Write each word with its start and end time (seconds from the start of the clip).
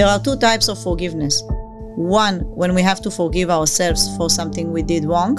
There 0.00 0.08
are 0.08 0.18
two 0.18 0.36
types 0.36 0.68
of 0.68 0.82
forgiveness. 0.82 1.42
One, 1.94 2.40
when 2.56 2.74
we 2.74 2.80
have 2.80 3.02
to 3.02 3.10
forgive 3.10 3.50
ourselves 3.50 4.08
for 4.16 4.30
something 4.30 4.72
we 4.72 4.82
did 4.82 5.04
wrong, 5.04 5.36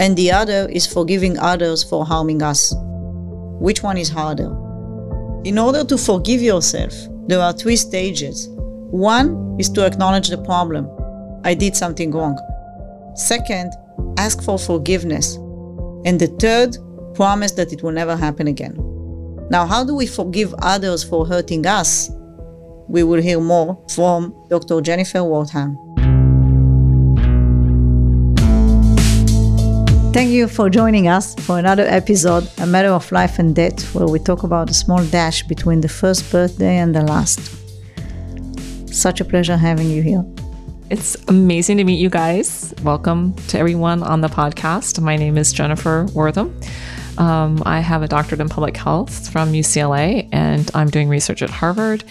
and 0.00 0.16
the 0.16 0.32
other 0.32 0.68
is 0.72 0.92
forgiving 0.92 1.38
others 1.38 1.84
for 1.84 2.04
harming 2.04 2.42
us. 2.42 2.74
Which 3.60 3.84
one 3.84 3.96
is 3.96 4.08
harder? 4.08 4.50
In 5.44 5.56
order 5.56 5.84
to 5.84 5.96
forgive 5.96 6.42
yourself, 6.42 6.92
there 7.28 7.38
are 7.38 7.52
three 7.52 7.76
stages. 7.76 8.48
One 8.90 9.56
is 9.60 9.68
to 9.70 9.86
acknowledge 9.86 10.30
the 10.30 10.38
problem. 10.38 10.88
I 11.44 11.54
did 11.54 11.76
something 11.76 12.10
wrong. 12.10 12.36
Second, 13.14 13.72
ask 14.18 14.42
for 14.42 14.58
forgiveness. 14.58 15.36
And 16.04 16.18
the 16.18 16.34
third, 16.40 16.76
promise 17.14 17.52
that 17.52 17.72
it 17.72 17.84
will 17.84 17.92
never 17.92 18.16
happen 18.16 18.48
again. 18.48 18.74
Now, 19.48 19.64
how 19.64 19.84
do 19.84 19.94
we 19.94 20.08
forgive 20.08 20.52
others 20.58 21.04
for 21.04 21.24
hurting 21.24 21.68
us? 21.68 22.10
We 22.92 23.02
will 23.04 23.22
hear 23.22 23.40
more 23.40 23.82
from 23.88 24.34
Dr. 24.50 24.82
Jennifer 24.82 25.24
Wortham. 25.24 25.78
Thank 30.12 30.28
you 30.28 30.46
for 30.46 30.68
joining 30.68 31.08
us 31.08 31.34
for 31.36 31.58
another 31.58 31.84
episode, 31.84 32.46
A 32.58 32.66
Matter 32.66 32.90
of 32.90 33.10
Life 33.10 33.38
and 33.38 33.56
Death, 33.56 33.94
where 33.94 34.06
we 34.06 34.18
talk 34.18 34.42
about 34.42 34.68
a 34.68 34.74
small 34.74 35.02
dash 35.06 35.42
between 35.44 35.80
the 35.80 35.88
first 35.88 36.30
birthday 36.30 36.76
and 36.76 36.94
the 36.94 37.00
last. 37.00 37.40
Such 38.92 39.22
a 39.22 39.24
pleasure 39.24 39.56
having 39.56 39.88
you 39.88 40.02
here. 40.02 40.22
It's 40.90 41.16
amazing 41.28 41.78
to 41.78 41.84
meet 41.84 41.98
you 41.98 42.10
guys. 42.10 42.74
Welcome 42.82 43.32
to 43.48 43.58
everyone 43.58 44.02
on 44.02 44.20
the 44.20 44.28
podcast. 44.28 45.00
My 45.00 45.16
name 45.16 45.38
is 45.38 45.50
Jennifer 45.54 46.08
Wortham. 46.12 46.54
Um, 47.18 47.62
I 47.66 47.80
have 47.80 48.02
a 48.02 48.08
doctorate 48.08 48.40
in 48.40 48.48
public 48.48 48.76
health 48.76 49.30
from 49.30 49.52
UCLA, 49.52 50.28
and 50.32 50.70
I'm 50.74 50.88
doing 50.88 51.08
research 51.08 51.42
at 51.42 51.50
Harvard. 51.50 52.04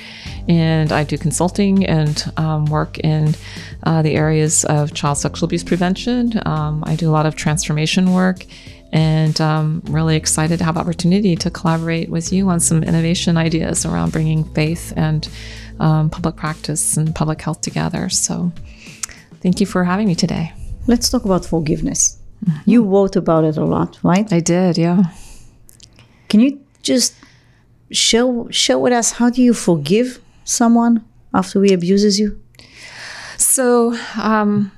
And 0.47 0.91
I 0.91 1.03
do 1.03 1.17
consulting 1.17 1.85
and 1.85 2.31
um, 2.37 2.65
work 2.65 2.99
in 2.99 3.35
uh, 3.83 4.01
the 4.01 4.15
areas 4.15 4.63
of 4.65 4.93
child 4.93 5.17
sexual 5.17 5.45
abuse 5.45 5.63
prevention. 5.63 6.39
Um, 6.45 6.83
I 6.85 6.95
do 6.95 7.09
a 7.09 7.13
lot 7.13 7.25
of 7.25 7.35
transformation 7.35 8.13
work, 8.13 8.45
and 8.91 9.39
I'm 9.39 9.81
um, 9.85 9.93
really 9.93 10.15
excited 10.15 10.59
to 10.59 10.65
have 10.65 10.77
opportunity 10.77 11.35
to 11.37 11.49
collaborate 11.49 12.09
with 12.09 12.31
you 12.31 12.49
on 12.49 12.59
some 12.59 12.83
innovation 12.83 13.37
ideas 13.37 13.85
around 13.85 14.11
bringing 14.11 14.43
faith 14.53 14.93
and 14.95 15.27
um, 15.79 16.09
public 16.09 16.35
practice 16.35 16.97
and 16.97 17.15
public 17.15 17.41
health 17.41 17.61
together. 17.61 18.09
So, 18.09 18.51
thank 19.41 19.59
you 19.59 19.65
for 19.65 19.83
having 19.83 20.07
me 20.07 20.15
today. 20.15 20.53
Let's 20.87 21.09
talk 21.09 21.25
about 21.25 21.45
forgiveness. 21.45 22.20
Mm-hmm. 22.45 22.69
You 22.69 22.83
wrote 22.83 23.15
about 23.15 23.43
it 23.43 23.57
a 23.57 23.65
lot, 23.65 23.99
right? 24.03 24.31
I 24.31 24.39
did, 24.39 24.77
yeah. 24.77 25.03
Can 26.29 26.39
you 26.39 26.59
just 26.81 27.13
show 27.91 28.47
share 28.49 28.79
with 28.79 28.93
us 28.93 29.11
how 29.13 29.29
do 29.29 29.41
you 29.41 29.53
forgive 29.53 30.21
someone 30.43 31.05
after 31.33 31.61
he 31.61 31.73
abuses 31.73 32.19
you? 32.19 32.41
So, 33.37 33.97
um, 34.21 34.71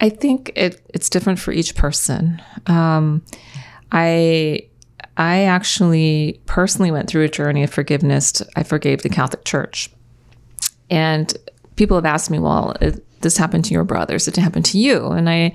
I 0.00 0.08
think 0.10 0.52
it, 0.56 0.80
it's 0.92 1.08
different 1.08 1.38
for 1.38 1.52
each 1.52 1.74
person. 1.74 2.42
Um, 2.66 3.22
I 3.92 4.68
I 5.16 5.44
actually 5.44 6.40
personally 6.46 6.90
went 6.90 7.08
through 7.08 7.24
a 7.24 7.28
journey 7.28 7.62
of 7.62 7.70
forgiveness. 7.70 8.42
I 8.56 8.62
forgave 8.64 9.02
the 9.02 9.08
Catholic 9.08 9.44
Church, 9.44 9.90
and 10.90 11.32
people 11.76 11.96
have 11.96 12.04
asked 12.04 12.30
me, 12.30 12.38
"Well, 12.38 12.76
it, 12.80 13.04
this 13.22 13.36
happened 13.36 13.64
to 13.66 13.74
your 13.74 13.84
brothers. 13.84 14.28
It 14.28 14.36
happened 14.36 14.64
to 14.66 14.78
you?" 14.78 15.06
And 15.06 15.30
I, 15.30 15.54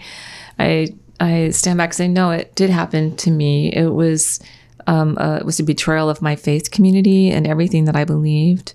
I 0.58 0.88
I 1.20 1.50
stand 1.50 1.78
back 1.78 1.90
and 1.90 1.96
say, 1.96 2.08
no, 2.08 2.32
it 2.32 2.56
did 2.56 2.70
happen 2.70 3.16
to 3.18 3.32
me. 3.32 3.74
It 3.74 3.94
was 3.94 4.40
um, 4.88 5.18
it 5.20 5.46
was 5.46 5.60
a 5.60 5.64
betrayal 5.64 6.10
of 6.10 6.22
my 6.22 6.36
faith 6.36 6.72
community 6.72 7.30
and 7.30 7.46
everything 7.46 7.86
that 7.86 7.96
I 7.96 8.06
believed. 8.06 8.74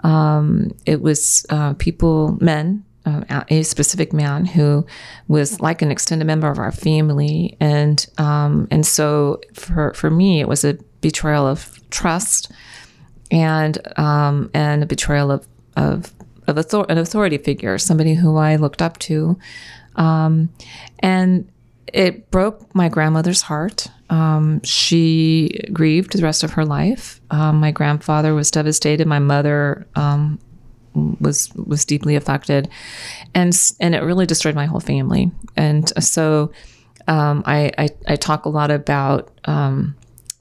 Um, 0.00 0.76
it 0.84 1.00
was 1.00 1.46
uh, 1.48 1.72
people, 1.74 2.36
men, 2.40 2.84
uh, 3.06 3.44
a 3.48 3.62
specific 3.62 4.12
man 4.12 4.44
who 4.44 4.86
was 5.28 5.60
like 5.60 5.80
an 5.80 5.90
extended 5.90 6.26
member 6.26 6.50
of 6.50 6.58
our 6.58 6.72
family, 6.72 7.56
and 7.60 8.06
um, 8.18 8.68
and 8.70 8.86
so 8.86 9.40
for 9.54 9.94
for 9.94 10.10
me, 10.10 10.40
it 10.40 10.48
was 10.48 10.64
a 10.64 10.74
betrayal 11.00 11.46
of 11.46 11.80
trust, 11.90 12.52
and 13.30 13.78
um, 13.98 14.50
and 14.52 14.82
a 14.82 14.86
betrayal 14.86 15.30
of 15.30 15.46
of 15.76 16.12
of 16.46 16.58
author- 16.58 16.86
an 16.88 16.98
authority 16.98 17.38
figure, 17.38 17.78
somebody 17.78 18.14
who 18.14 18.36
I 18.36 18.56
looked 18.56 18.82
up 18.82 18.98
to, 19.00 19.38
um, 19.96 20.50
and 21.00 21.48
it 21.94 22.28
broke 22.32 22.74
my 22.74 22.88
grandmother's 22.88 23.40
heart. 23.42 23.86
Um, 24.10 24.60
she 24.64 25.60
grieved 25.72 26.12
the 26.12 26.22
rest 26.22 26.42
of 26.42 26.52
her 26.54 26.64
life. 26.64 27.20
Um, 27.30 27.60
my 27.60 27.70
grandfather 27.70 28.34
was 28.34 28.50
devastated. 28.50 29.06
My 29.06 29.20
mother 29.20 29.86
um, 29.94 30.40
was 31.20 31.54
was 31.54 31.84
deeply 31.84 32.16
affected, 32.16 32.68
and 33.32 33.56
and 33.78 33.94
it 33.94 34.02
really 34.02 34.26
destroyed 34.26 34.56
my 34.56 34.66
whole 34.66 34.80
family. 34.80 35.30
And 35.56 35.88
so, 36.02 36.52
um, 37.06 37.44
I, 37.46 37.70
I, 37.78 37.88
I 38.08 38.16
talk 38.16 38.44
a 38.44 38.48
lot 38.48 38.72
about 38.72 39.30
um, 39.44 39.96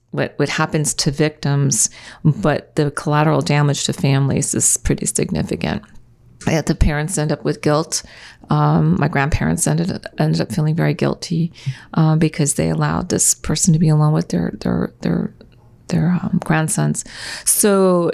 what 0.10 0.34
what 0.38 0.50
happens 0.50 0.96
to 0.96 1.12
victims, 1.12 1.92
but 2.26 2.76
the 2.76 2.90
collateral 2.90 3.42
damage 3.42 3.84
to 3.86 3.94
families 3.94 4.56
is 4.56 4.78
pretty 4.78 5.06
significant 5.06 5.84
the 6.46 6.76
parents 6.80 7.18
end 7.18 7.32
up 7.32 7.44
with 7.44 7.62
guilt. 7.62 8.04
Um, 8.50 8.98
my 9.00 9.08
grandparents 9.08 9.68
ended 9.68 10.06
ended 10.18 10.42
up 10.42 10.52
feeling 10.52 10.76
very 10.76 10.94
guilty 10.94 11.52
uh, 11.94 12.16
because 12.16 12.56
they 12.56 12.70
allowed 12.70 13.10
this 13.10 13.34
person 13.34 13.74
to 13.74 13.80
be 13.80 13.90
alone 13.90 14.14
with 14.14 14.30
their 14.30 14.54
their 14.60 14.94
their 15.02 15.34
their 15.88 16.10
um, 16.10 16.40
grandsons. 16.44 17.06
So 17.46 18.12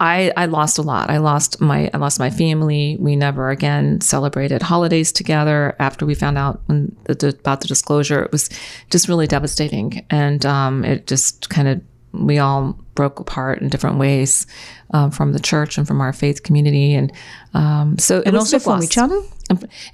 I 0.00 0.32
I 0.36 0.46
lost 0.46 0.78
a 0.78 0.82
lot. 0.82 1.10
I 1.10 1.18
lost 1.18 1.60
my 1.60 1.90
I 1.92 1.98
lost 1.98 2.18
my 2.18 2.30
family. 2.30 2.96
We 3.00 3.16
never 3.16 3.50
again 3.50 4.00
celebrated 4.00 4.62
holidays 4.62 5.12
together 5.12 5.74
after 5.78 6.06
we 6.06 6.14
found 6.14 6.38
out 6.38 6.60
when 6.66 6.96
about 7.08 7.60
the 7.60 7.68
disclosure. 7.68 8.22
It 8.22 8.32
was 8.32 8.48
just 8.90 9.08
really 9.08 9.26
devastating, 9.26 10.04
and 10.10 10.44
um, 10.46 10.84
it 10.84 11.06
just 11.06 11.48
kind 11.50 11.68
of 11.68 11.80
we 12.12 12.38
all 12.38 12.78
broke 12.94 13.20
apart 13.20 13.60
in 13.60 13.68
different 13.68 13.98
ways 13.98 14.46
um, 14.90 15.10
from 15.10 15.32
the 15.32 15.40
church 15.40 15.78
and 15.78 15.86
from 15.86 16.00
our 16.00 16.12
faith 16.12 16.42
community, 16.42 16.94
and 16.94 17.12
um, 17.54 17.98
so 17.98 18.22
and 18.26 18.36
also 18.36 18.58
from 18.58 18.82
each 18.82 18.98
other, 18.98 19.20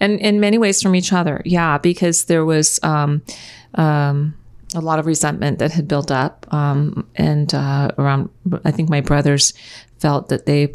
and 0.00 0.20
in 0.20 0.40
many 0.40 0.58
ways 0.58 0.82
from 0.82 0.94
each 0.94 1.12
other. 1.12 1.42
Yeah, 1.44 1.78
because 1.78 2.24
there 2.24 2.44
was 2.44 2.80
um, 2.82 3.22
um, 3.74 4.34
a 4.74 4.80
lot 4.80 4.98
of 4.98 5.06
resentment 5.06 5.58
that 5.58 5.72
had 5.72 5.88
built 5.88 6.10
up, 6.10 6.46
um, 6.52 7.08
and 7.16 7.54
uh, 7.54 7.90
around. 7.98 8.30
I 8.64 8.70
think 8.70 8.88
my 8.88 9.00
brothers 9.00 9.54
felt 9.98 10.28
that 10.28 10.46
they, 10.46 10.72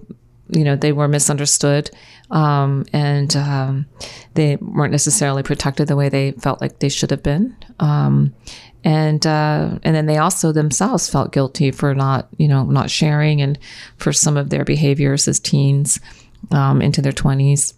you 0.50 0.64
know, 0.64 0.76
they 0.76 0.92
were 0.92 1.08
misunderstood. 1.08 1.92
Um, 2.30 2.86
and 2.92 3.34
um, 3.38 3.86
they 4.34 4.58
weren't 4.58 4.92
necessarily 4.92 5.44
protected 5.44 5.88
the 5.88 5.96
way 5.96 6.10
they 6.10 6.34
felt 6.34 6.60
like 6.60 6.80
they 6.80 6.90
should 6.90 7.12
have 7.12 7.24
been. 7.24 7.56
Um, 7.80 8.34
and 8.84 9.26
uh, 9.26 9.80
and 9.84 9.96
then 9.96 10.06
they 10.06 10.18
also 10.18 10.52
themselves 10.52 11.10
felt 11.10 11.32
guilty 11.32 11.72
for 11.72 11.94
not 11.94 12.28
you 12.38 12.48
know 12.48 12.64
not 12.64 12.90
sharing 12.90 13.42
and 13.42 13.58
for 13.98 14.14
some 14.14 14.38
of 14.38 14.50
their 14.50 14.64
behaviors 14.64 15.28
as 15.28 15.40
teens 15.40 16.00
um, 16.52 16.82
into 16.82 17.02
their 17.02 17.12
20s 17.12 17.74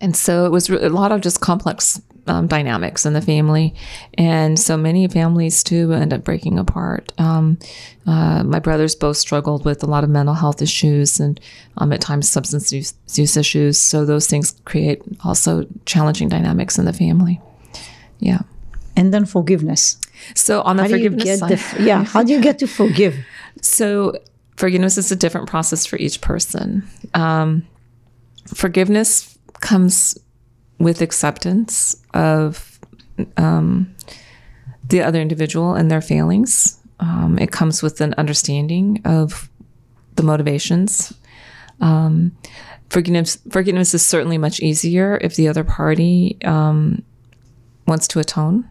and 0.00 0.16
so 0.16 0.44
it 0.44 0.52
was 0.52 0.68
a 0.68 0.88
lot 0.88 1.12
of 1.12 1.20
just 1.20 1.40
complex 1.40 2.00
um, 2.26 2.46
dynamics 2.46 3.04
in 3.04 3.12
the 3.12 3.20
family. 3.20 3.74
And 4.14 4.58
so 4.58 4.76
many 4.76 5.06
families 5.08 5.62
too 5.62 5.92
end 5.92 6.12
up 6.12 6.24
breaking 6.24 6.58
apart. 6.58 7.12
Um, 7.18 7.58
uh, 8.06 8.42
my 8.44 8.58
brothers 8.58 8.94
both 8.94 9.16
struggled 9.16 9.64
with 9.64 9.82
a 9.82 9.86
lot 9.86 10.04
of 10.04 10.10
mental 10.10 10.34
health 10.34 10.62
issues 10.62 11.20
and 11.20 11.40
um, 11.78 11.92
at 11.92 12.00
times 12.00 12.28
substance 12.28 12.72
use, 12.72 12.94
use 13.14 13.36
issues. 13.36 13.78
So 13.78 14.04
those 14.04 14.26
things 14.26 14.54
create 14.64 15.02
also 15.24 15.66
challenging 15.86 16.28
dynamics 16.28 16.78
in 16.78 16.84
the 16.84 16.92
family. 16.92 17.40
Yeah. 18.18 18.40
And 18.96 19.12
then 19.12 19.24
forgiveness. 19.24 19.96
So 20.34 20.62
on 20.62 20.76
the 20.76 20.84
how 20.84 20.88
forgiveness 20.88 21.40
side, 21.40 21.50
the, 21.50 21.82
yeah, 21.82 22.04
how 22.04 22.22
do 22.22 22.32
you 22.32 22.40
get 22.40 22.58
to 22.60 22.66
forgive? 22.66 23.16
So 23.60 24.18
forgiveness 24.56 24.96
is 24.96 25.12
a 25.12 25.16
different 25.16 25.46
process 25.46 25.84
for 25.84 25.96
each 25.96 26.20
person. 26.20 26.88
Um, 27.12 27.66
forgiveness 28.46 29.38
comes 29.60 30.18
with 30.78 31.02
acceptance 31.02 31.94
of 32.14 32.80
um, 33.36 33.94
the 34.88 35.02
other 35.02 35.20
individual 35.20 35.74
and 35.74 35.90
their 35.90 36.00
failings. 36.00 36.78
Um, 36.98 37.38
it 37.38 37.52
comes 37.52 37.82
with 37.82 38.00
an 38.00 38.14
understanding 38.14 39.02
of 39.04 39.50
the 40.16 40.22
motivations. 40.22 41.12
Um, 41.80 42.36
forgiveness, 42.88 43.38
forgiveness 43.50 43.94
is 43.94 44.04
certainly 44.04 44.38
much 44.38 44.60
easier 44.60 45.18
if 45.20 45.36
the 45.36 45.48
other 45.48 45.64
party 45.64 46.38
um, 46.44 47.02
wants 47.86 48.08
to 48.08 48.18
atone 48.18 48.68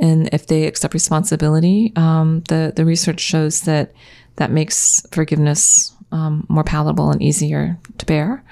and 0.00 0.28
if 0.32 0.46
they 0.46 0.66
accept 0.66 0.94
responsibility, 0.94 1.92
um, 1.96 2.42
the 2.48 2.72
the 2.74 2.84
research 2.84 3.20
shows 3.20 3.62
that 3.62 3.92
that 4.36 4.50
makes 4.50 5.04
forgiveness 5.12 5.94
um, 6.10 6.46
more 6.48 6.64
palatable 6.64 7.10
and 7.10 7.22
easier 7.22 7.78
to 7.98 8.06
bear. 8.06 8.44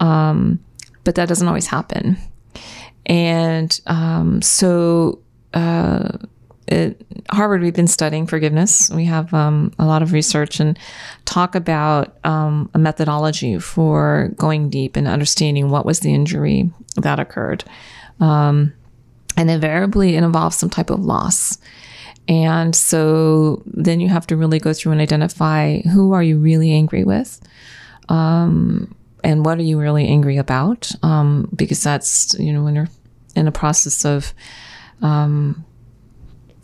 Um, 0.00 0.60
but 1.04 1.14
that 1.14 1.28
doesn't 1.28 1.48
always 1.48 1.66
happen, 1.66 2.16
and 3.06 3.80
um, 3.86 4.42
so 4.42 5.20
uh, 5.54 6.18
at 6.68 6.96
Harvard, 7.30 7.62
we've 7.62 7.74
been 7.74 7.86
studying 7.86 8.26
forgiveness. 8.26 8.90
We 8.90 9.04
have 9.04 9.32
um, 9.32 9.72
a 9.78 9.86
lot 9.86 10.02
of 10.02 10.12
research 10.12 10.60
and 10.60 10.78
talk 11.24 11.54
about 11.54 12.16
um, 12.24 12.70
a 12.74 12.78
methodology 12.78 13.58
for 13.58 14.32
going 14.36 14.68
deep 14.68 14.96
and 14.96 15.06
understanding 15.06 15.70
what 15.70 15.86
was 15.86 16.00
the 16.00 16.12
injury 16.12 16.70
that 16.96 17.20
occurred. 17.20 17.64
Um, 18.20 18.72
and 19.36 19.50
invariably, 19.50 20.16
it 20.16 20.22
involves 20.22 20.56
some 20.56 20.70
type 20.70 20.90
of 20.90 21.04
loss. 21.04 21.58
And 22.28 22.74
so 22.74 23.62
then 23.66 24.00
you 24.00 24.08
have 24.08 24.26
to 24.28 24.36
really 24.36 24.58
go 24.58 24.72
through 24.72 24.92
and 24.92 25.00
identify 25.00 25.80
who 25.80 26.12
are 26.12 26.22
you 26.22 26.38
really 26.38 26.72
angry 26.72 27.04
with, 27.04 27.40
um, 28.08 28.94
and 29.22 29.44
what 29.44 29.58
are 29.58 29.62
you 29.62 29.78
really 29.78 30.08
angry 30.08 30.36
about? 30.36 30.90
Um, 31.02 31.48
because 31.54 31.82
that's 31.82 32.36
you 32.38 32.52
know 32.52 32.64
when 32.64 32.74
you're 32.74 32.88
in 33.36 33.46
a 33.46 33.52
process 33.52 34.04
of 34.04 34.34
um, 35.02 35.64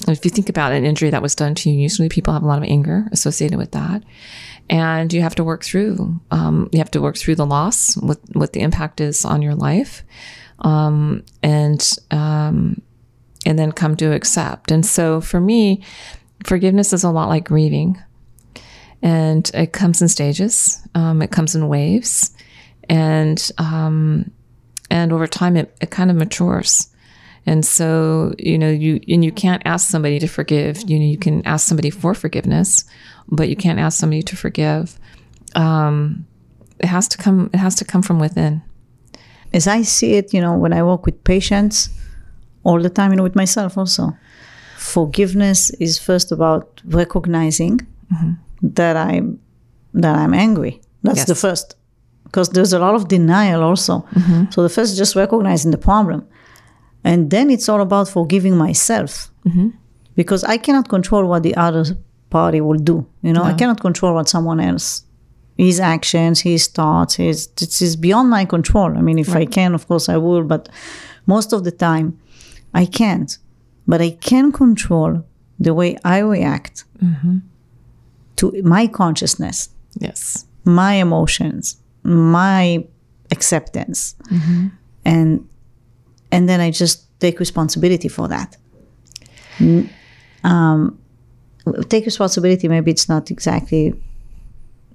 if 0.08 0.24
you 0.24 0.30
think 0.30 0.48
about 0.48 0.72
an 0.72 0.84
injury 0.84 1.10
that 1.10 1.22
was 1.22 1.34
done 1.34 1.54
to 1.56 1.70
you, 1.70 1.78
usually 1.78 2.08
people 2.08 2.32
have 2.32 2.42
a 2.42 2.46
lot 2.46 2.58
of 2.58 2.64
anger 2.64 3.06
associated 3.12 3.58
with 3.58 3.72
that. 3.72 4.02
And 4.70 5.12
you 5.12 5.22
have 5.22 5.34
to 5.36 5.44
work 5.44 5.64
through, 5.64 6.20
um, 6.30 6.68
you 6.72 6.78
have 6.78 6.90
to 6.92 7.00
work 7.00 7.16
through 7.16 7.34
the 7.34 7.46
loss, 7.46 7.96
what, 7.96 8.18
what 8.32 8.52
the 8.52 8.60
impact 8.60 9.00
is 9.00 9.24
on 9.24 9.42
your 9.42 9.54
life, 9.54 10.02
um, 10.62 11.22
and, 11.42 11.88
um, 12.10 12.80
and 13.44 13.58
then 13.58 13.72
come 13.72 13.96
to 13.96 14.12
accept. 14.12 14.70
And 14.70 14.84
so 14.86 15.20
for 15.20 15.40
me, 15.40 15.82
forgiveness 16.44 16.92
is 16.92 17.04
a 17.04 17.10
lot 17.10 17.28
like 17.28 17.44
grieving. 17.44 18.02
And 19.02 19.50
it 19.52 19.72
comes 19.72 20.00
in 20.00 20.08
stages, 20.08 20.80
um, 20.94 21.22
it 21.22 21.30
comes 21.30 21.54
in 21.54 21.68
waves. 21.68 22.34
And, 22.88 23.50
um, 23.58 24.30
and 24.90 25.12
over 25.12 25.26
time, 25.26 25.56
it, 25.56 25.76
it 25.80 25.90
kind 25.90 26.10
of 26.10 26.16
matures. 26.16 26.88
And 27.46 27.64
so, 27.66 28.34
you 28.38 28.58
know, 28.58 28.70
you 28.70 29.00
and 29.08 29.24
you 29.24 29.32
can't 29.32 29.62
ask 29.64 29.88
somebody 29.88 30.18
to 30.20 30.28
forgive. 30.28 30.88
You 30.88 30.98
know, 30.98 31.04
you 31.06 31.18
can 31.18 31.44
ask 31.44 31.66
somebody 31.66 31.90
for 31.90 32.14
forgiveness, 32.14 32.84
but 33.28 33.48
you 33.48 33.56
can't 33.56 33.80
ask 33.80 33.98
somebody 33.98 34.22
to 34.22 34.36
forgive. 34.36 34.98
Um, 35.56 36.26
it 36.78 36.86
has 36.86 37.08
to 37.08 37.18
come. 37.18 37.50
It 37.52 37.56
has 37.56 37.74
to 37.76 37.84
come 37.84 38.02
from 38.02 38.20
within. 38.20 38.62
As 39.52 39.66
I 39.66 39.82
see 39.82 40.14
it, 40.14 40.32
you 40.34 40.40
know, 40.40 40.56
when 40.56 40.72
I 40.72 40.82
work 40.82 41.06
with 41.06 41.22
patients, 41.24 41.90
all 42.64 42.80
the 42.80 42.90
time, 42.90 43.10
you 43.10 43.16
know, 43.16 43.22
with 43.22 43.36
myself 43.36 43.76
also, 43.76 44.16
forgiveness 44.76 45.70
is 45.80 45.98
first 45.98 46.32
about 46.32 46.80
recognizing 46.84 47.78
mm-hmm. 48.12 48.32
that 48.62 48.96
I'm 48.96 49.40
that 49.94 50.16
I'm 50.16 50.32
angry. 50.32 50.80
That's 51.02 51.18
yes. 51.18 51.28
the 51.28 51.34
first, 51.34 51.76
because 52.24 52.48
there's 52.50 52.72
a 52.72 52.78
lot 52.78 52.94
of 52.94 53.08
denial 53.08 53.62
also. 53.62 54.00
Mm-hmm. 54.14 54.50
So 54.50 54.62
the 54.62 54.68
first 54.68 54.92
is 54.92 54.98
just 54.98 55.16
recognizing 55.16 55.70
the 55.70 55.78
problem 55.78 56.26
and 57.04 57.30
then 57.30 57.50
it's 57.50 57.68
all 57.68 57.80
about 57.80 58.08
forgiving 58.08 58.56
myself 58.56 59.30
mm-hmm. 59.44 59.68
because 60.14 60.44
I 60.44 60.56
cannot 60.56 60.88
control 60.88 61.26
what 61.26 61.42
the 61.42 61.54
other 61.56 61.84
party 62.30 62.60
will 62.60 62.78
do. 62.78 63.06
You 63.22 63.32
know, 63.32 63.42
no. 63.42 63.48
I 63.48 63.54
cannot 63.54 63.80
control 63.80 64.14
what 64.14 64.28
someone 64.28 64.60
else, 64.60 65.04
his 65.56 65.80
actions, 65.80 66.40
his 66.40 66.66
thoughts, 66.66 67.14
his, 67.16 67.46
this 67.48 67.82
is 67.82 67.96
beyond 67.96 68.30
my 68.30 68.44
control. 68.44 68.96
I 68.96 69.00
mean, 69.00 69.18
if 69.18 69.34
right. 69.34 69.48
I 69.48 69.50
can, 69.50 69.74
of 69.74 69.86
course 69.86 70.08
I 70.08 70.16
will, 70.16 70.42
but 70.44 70.68
most 71.26 71.52
of 71.52 71.64
the 71.64 71.70
time 71.70 72.18
I 72.74 72.86
can't. 72.86 73.36
But 73.86 74.00
I 74.00 74.10
can 74.10 74.52
control 74.52 75.24
the 75.58 75.74
way 75.74 75.98
I 76.04 76.18
react 76.18 76.84
mm-hmm. 77.02 77.38
to 78.36 78.62
my 78.62 78.86
consciousness. 78.86 79.68
Yes. 79.98 80.46
My 80.64 80.94
emotions, 80.94 81.76
my 82.02 82.86
acceptance. 83.30 84.14
Mm-hmm. 84.30 84.68
And 85.04 85.48
and 86.30 86.48
then 86.48 86.60
I 86.60 86.70
just 86.70 87.06
take 87.20 87.38
responsibility 87.40 88.08
for 88.08 88.28
that. 88.28 88.56
Um, 90.44 90.98
take 91.88 92.06
responsibility. 92.06 92.68
Maybe 92.68 92.90
it's 92.90 93.08
not 93.08 93.30
exactly. 93.30 93.94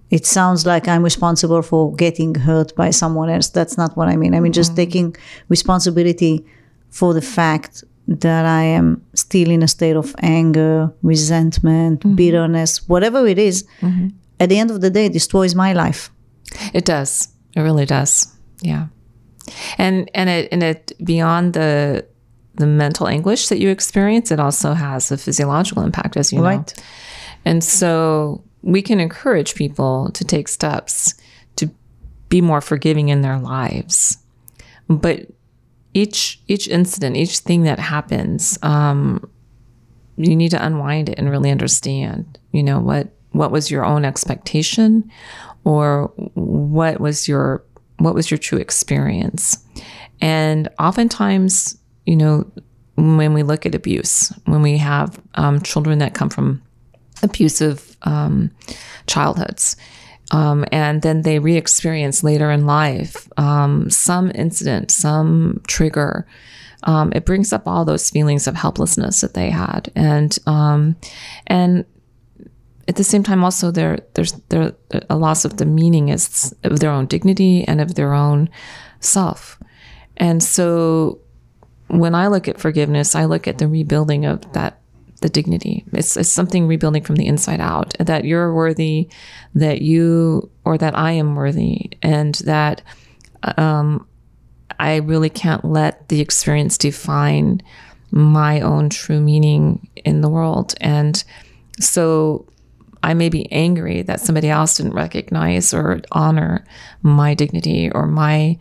It 0.09 0.25
sounds 0.25 0.65
like 0.65 0.87
I'm 0.87 1.03
responsible 1.03 1.61
for 1.61 1.93
getting 1.95 2.35
hurt 2.35 2.75
by 2.75 2.91
someone 2.91 3.29
else. 3.29 3.49
That's 3.49 3.77
not 3.77 3.97
what 3.97 4.07
I 4.07 4.15
mean. 4.15 4.33
I 4.33 4.39
mean 4.39 4.53
just 4.53 4.71
mm-hmm. 4.71 4.83
taking 4.83 5.15
responsibility 5.49 6.45
for 6.89 7.13
the 7.13 7.21
fact 7.21 7.83
that 8.07 8.45
I 8.45 8.63
am 8.63 9.03
still 9.13 9.49
in 9.49 9.63
a 9.63 9.67
state 9.67 9.97
of 9.97 10.15
anger, 10.19 10.93
resentment, 11.01 11.99
mm-hmm. 11.99 12.15
bitterness, 12.15 12.87
whatever 12.87 13.27
it 13.27 13.39
is, 13.39 13.65
mm-hmm. 13.81 14.09
At 14.39 14.49
the 14.49 14.59
end 14.59 14.69
of 14.69 14.81
the 14.81 14.91
day, 14.91 15.07
it 15.07 15.13
destroys 15.13 15.55
my 15.55 15.73
life. 15.73 16.11
It 16.71 16.85
does. 16.85 17.29
It 17.55 17.61
really 17.61 17.87
does. 17.87 18.31
Yeah 18.61 18.85
and 19.77 20.09
and 20.13 20.29
it 20.29 20.49
and 20.51 20.63
it 20.63 20.91
beyond 21.03 21.53
the 21.53 22.05
the 22.55 22.65
mental 22.65 23.07
anguish 23.07 23.49
that 23.49 23.59
you 23.59 23.69
experience, 23.69 24.31
it 24.31 24.39
also 24.39 24.73
has 24.73 25.11
a 25.11 25.17
physiological 25.17 25.83
impact, 25.83 26.17
as 26.17 26.33
you 26.33 26.41
right. 26.41 26.75
know. 26.75 26.83
And 27.45 27.63
so 27.63 28.43
we 28.67 28.81
can 28.81 28.99
encourage 28.99 29.55
people 29.55 30.11
to 30.11 30.25
take 30.25 30.49
steps 30.49 31.13
to 31.55 31.71
be 32.27 32.41
more 32.41 32.59
forgiving 32.59 33.07
in 33.07 33.21
their 33.21 33.39
lives, 33.39 34.17
but 34.89 35.27
each 35.93 36.41
each 36.47 36.67
incident, 36.67 37.15
each 37.15 37.39
thing 37.39 37.63
that 37.63 37.79
happens, 37.79 38.59
um, 38.61 39.27
you 40.17 40.35
need 40.35 40.51
to 40.51 40.63
unwind 40.63 41.07
it 41.07 41.17
and 41.17 41.31
really 41.31 41.49
understand. 41.49 42.37
You 42.51 42.61
know 42.61 42.79
what 42.81 43.07
what 43.31 43.51
was 43.51 43.71
your 43.71 43.85
own 43.85 44.03
expectation, 44.03 45.09
or 45.63 46.11
what 46.33 46.99
was 46.99 47.25
your 47.25 47.63
what 47.99 48.15
was 48.15 48.29
your 48.29 48.37
true 48.37 48.59
experience? 48.59 49.65
And 50.19 50.67
oftentimes, 50.77 51.77
you 52.05 52.17
know, 52.17 52.51
when 52.95 53.33
we 53.33 53.43
look 53.43 53.65
at 53.65 53.75
abuse, 53.75 54.33
when 54.43 54.61
we 54.61 54.77
have 54.77 55.21
um, 55.35 55.61
children 55.61 55.99
that 55.99 56.13
come 56.13 56.29
from 56.29 56.61
abusive 57.23 57.95
um, 58.03 58.51
childhoods, 59.07 59.75
um, 60.31 60.65
and 60.71 61.01
then 61.01 61.21
they 61.21 61.39
re 61.39 61.55
experience 61.55 62.23
later 62.23 62.51
in 62.51 62.65
life 62.65 63.29
um, 63.37 63.89
some 63.89 64.31
incident, 64.35 64.91
some 64.91 65.61
trigger. 65.67 66.27
Um, 66.83 67.11
it 67.15 67.25
brings 67.25 67.51
up 67.51 67.67
all 67.67 67.85
those 67.85 68.09
feelings 68.09 68.47
of 68.47 68.55
helplessness 68.55 69.21
that 69.21 69.33
they 69.33 69.49
had, 69.49 69.91
and 69.95 70.37
um, 70.45 70.95
and 71.47 71.85
at 72.87 72.95
the 72.95 73.03
same 73.03 73.23
time, 73.23 73.43
also 73.43 73.71
there 73.71 73.99
there's 74.13 74.33
there 74.49 74.73
a 75.09 75.17
loss 75.17 75.43
of 75.43 75.57
the 75.57 75.65
meaning 75.65 76.09
is 76.09 76.55
of 76.63 76.79
their 76.79 76.91
own 76.91 77.05
dignity 77.05 77.67
and 77.67 77.81
of 77.81 77.95
their 77.95 78.13
own 78.13 78.49
self. 78.99 79.59
And 80.15 80.41
so, 80.41 81.19
when 81.87 82.15
I 82.15 82.27
look 82.27 82.47
at 82.47 82.59
forgiveness, 82.59 83.13
I 83.15 83.25
look 83.25 83.47
at 83.47 83.57
the 83.57 83.67
rebuilding 83.67 84.25
of 84.25 84.51
that 84.53 84.81
the 85.21 85.29
dignity. 85.29 85.83
It's, 85.93 86.15
it's 86.15 86.31
something 86.31 86.67
rebuilding 86.67 87.03
from 87.03 87.15
the 87.15 87.27
inside 87.27 87.59
out. 87.59 87.95
That 87.99 88.25
you're 88.25 88.53
worthy, 88.53 89.09
that 89.55 89.81
you 89.81 90.49
or 90.63 90.77
that 90.77 90.97
I 90.97 91.11
am 91.13 91.35
worthy, 91.35 91.91
and 92.01 92.35
that 92.35 92.81
um, 93.57 94.07
I 94.79 94.97
really 94.97 95.29
can't 95.29 95.65
let 95.65 96.09
the 96.09 96.21
experience 96.21 96.77
define 96.77 97.61
my 98.11 98.61
own 98.61 98.89
true 98.89 99.19
meaning 99.19 99.87
in 100.05 100.21
the 100.21 100.29
world. 100.29 100.75
And 100.79 101.23
so 101.79 102.47
I 103.03 103.13
may 103.13 103.29
be 103.29 103.51
angry 103.51 104.01
that 104.03 104.21
somebody 104.21 104.49
else 104.49 104.77
didn't 104.77 104.93
recognize 104.93 105.73
or 105.73 106.01
honor 106.11 106.65
my 107.01 107.33
dignity 107.33 107.91
or 107.91 108.07
my 108.07 108.57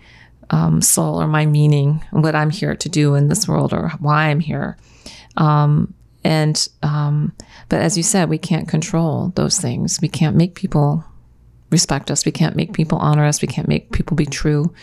um, 0.51 0.81
soul 0.81 1.21
or 1.21 1.27
my 1.27 1.47
meaning, 1.47 2.05
what 2.11 2.35
I'm 2.35 2.51
here 2.51 2.77
to 2.77 2.89
do 2.89 3.15
in 3.15 3.29
this 3.29 3.49
world 3.49 3.73
or 3.73 3.91
why 3.99 4.27
I'm 4.27 4.41
here. 4.41 4.77
Um, 5.37 5.95
and, 6.27 6.69
um, 6.83 7.33
but 7.69 7.81
as 7.81 7.97
you 7.97 8.03
said, 8.03 8.29
we 8.29 8.37
can't 8.37 8.67
control 8.67 9.33
those 9.37 9.61
things. 9.61 10.01
We 10.03 10.09
can't 10.09 10.35
make 10.35 10.57
people 10.57 11.05
respect 11.71 12.11
us. 12.11 12.27
We 12.27 12.33
can't 12.33 12.57
make 12.57 12.73
people 12.73 12.99
honor 12.99 13.25
us. 13.25 13.41
We 13.41 13.47
can't 13.47 13.69
make 13.69 13.93
people 13.93 14.17
be 14.17 14.27
true. 14.27 14.75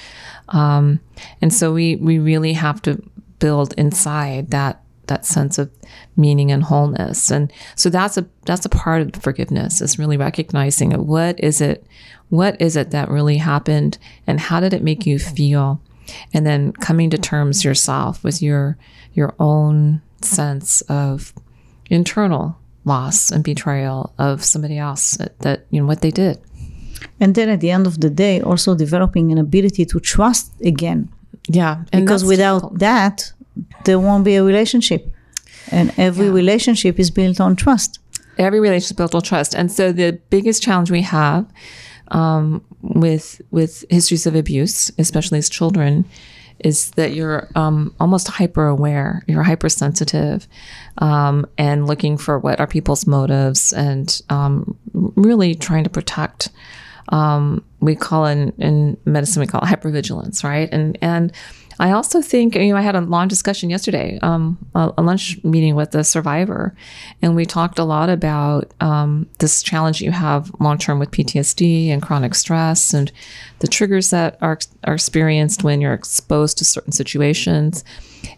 Um, 0.48 1.02
and 1.42 1.54
so 1.54 1.74
we, 1.74 1.98
we 1.98 2.18
really 2.18 2.54
have 2.54 2.82
to 2.84 3.04
build 3.40 3.74
inside 3.74 4.52
that 4.52 4.80
that 5.08 5.26
sense 5.26 5.58
of 5.58 5.70
meaning 6.16 6.50
and 6.50 6.64
wholeness. 6.64 7.30
And 7.30 7.52
so 7.76 7.90
that's 7.90 8.18
a 8.18 8.26
that's 8.46 8.66
a 8.66 8.70
part 8.70 9.02
of 9.02 9.22
forgiveness 9.22 9.82
is 9.82 10.00
really 10.00 10.16
recognizing 10.16 10.92
what 10.92 11.38
is 11.44 11.60
it 11.60 11.86
what 12.30 12.56
is 12.62 12.78
it 12.78 12.92
that 12.92 13.10
really 13.10 13.36
happened 13.36 13.98
and 14.26 14.40
how 14.40 14.62
did 14.62 14.74
it 14.74 14.82
make 14.82 15.06
you 15.06 15.20
feel? 15.20 15.82
And 16.34 16.48
then 16.48 16.72
coming 16.72 17.10
to 17.10 17.18
terms 17.18 17.66
yourself 17.66 18.24
with 18.24 18.42
your 18.42 18.78
your 19.14 19.36
own 19.42 20.02
sense 20.24 20.82
of 20.82 21.34
internal 21.90 22.58
loss 22.86 23.32
and 23.32 23.44
betrayal 23.44 24.14
of 24.18 24.44
somebody 24.44 24.78
else 24.78 25.12
that, 25.12 25.40
that 25.40 25.66
you 25.70 25.80
know 25.80 25.88
what 25.88 26.02
they 26.02 26.12
did. 26.12 26.40
And 27.20 27.36
then 27.36 27.50
at 27.50 27.60
the 27.62 27.72
end 27.72 27.88
of 27.88 28.02
the 28.02 28.10
day 28.10 28.42
also 28.42 28.76
developing 28.76 29.32
an 29.32 29.38
ability 29.38 29.86
to 29.86 30.00
trust 30.00 30.52
again. 30.62 31.10
Yeah. 31.48 31.84
because 31.92 32.24
without 32.24 32.60
difficult. 32.60 32.80
that, 32.80 33.34
there 33.86 34.00
won't 34.00 34.24
be 34.24 34.36
a 34.36 34.44
relationship. 34.44 35.14
And 35.72 35.94
every 35.98 36.28
yeah. 36.28 36.34
relationship 36.34 37.00
is 37.00 37.12
built 37.12 37.40
on 37.40 37.56
trust. 37.56 38.00
Every 38.38 38.60
relationship 38.60 38.96
is 38.96 38.98
built 38.98 39.16
on 39.16 39.22
trust. 39.22 39.54
And 39.54 39.72
so 39.72 39.92
the 39.92 40.20
biggest 40.30 40.64
challenge 40.64 40.90
we 40.92 41.02
have 41.02 41.46
um, 42.10 42.64
with 42.82 43.42
with 43.52 43.86
histories 43.90 44.26
of 44.26 44.36
abuse, 44.36 44.92
especially 44.98 45.40
as 45.40 45.50
children, 45.50 46.06
is 46.60 46.92
that 46.92 47.14
you're 47.14 47.50
um, 47.56 47.94
almost 48.00 48.28
hyper 48.28 48.68
aware, 48.68 49.24
you're 49.28 49.44
hypersensitive, 49.44 50.48
um, 51.00 51.46
and 51.58 51.88
looking 51.88 52.18
for 52.18 52.40
what 52.40 52.60
are 52.60 52.68
people's 52.68 53.08
motives, 53.08 53.74
and 53.74 54.22
um, 54.30 54.78
really 54.94 55.56
trying 55.56 55.84
to 55.84 55.90
protect. 55.90 56.50
Um, 57.10 57.64
we 57.82 57.96
call 57.96 58.26
in 58.26 58.54
in 58.58 58.98
medicine 59.06 59.42
we 59.42 59.48
call 59.48 59.62
it 59.62 59.68
hypervigilance, 59.68 60.44
right? 60.44 60.70
And 60.72 60.98
and 61.02 61.34
I 61.80 61.92
also 61.92 62.22
think, 62.22 62.56
you 62.56 62.72
know, 62.72 62.78
I 62.78 62.82
had 62.82 62.96
a 62.96 63.02
long 63.02 63.28
discussion 63.28 63.70
yesterday, 63.70 64.20
um, 64.22 64.58
a, 64.76 64.92
a, 64.98 65.02
lunch 65.02 65.44
meeting 65.44 65.76
with 65.76 65.96
a 65.96 66.04
survivor, 66.04 66.76
and 67.22 67.36
we 67.36 67.46
talked 67.46 67.80
a 67.80 67.84
lot 67.84 68.10
about 68.10 68.74
um, 68.80 69.28
this 69.40 69.64
challenge 69.64 70.02
you 70.02 70.12
have 70.12 70.52
long 70.60 70.78
term 70.78 71.00
with 71.00 71.12
PTSD 71.12 71.90
and 71.90 72.02
chronic 72.02 72.36
stress 72.36 72.94
and 72.94 73.12
the 73.60 73.68
triggers 73.68 74.10
that 74.12 74.38
are, 74.42 74.60
are 74.84 74.94
experienced 74.94 75.64
when 75.64 75.82
you're 75.82 75.94
exposed 75.94 76.58
to 76.60 76.66
certain 76.66 76.92
situations. 76.92 77.84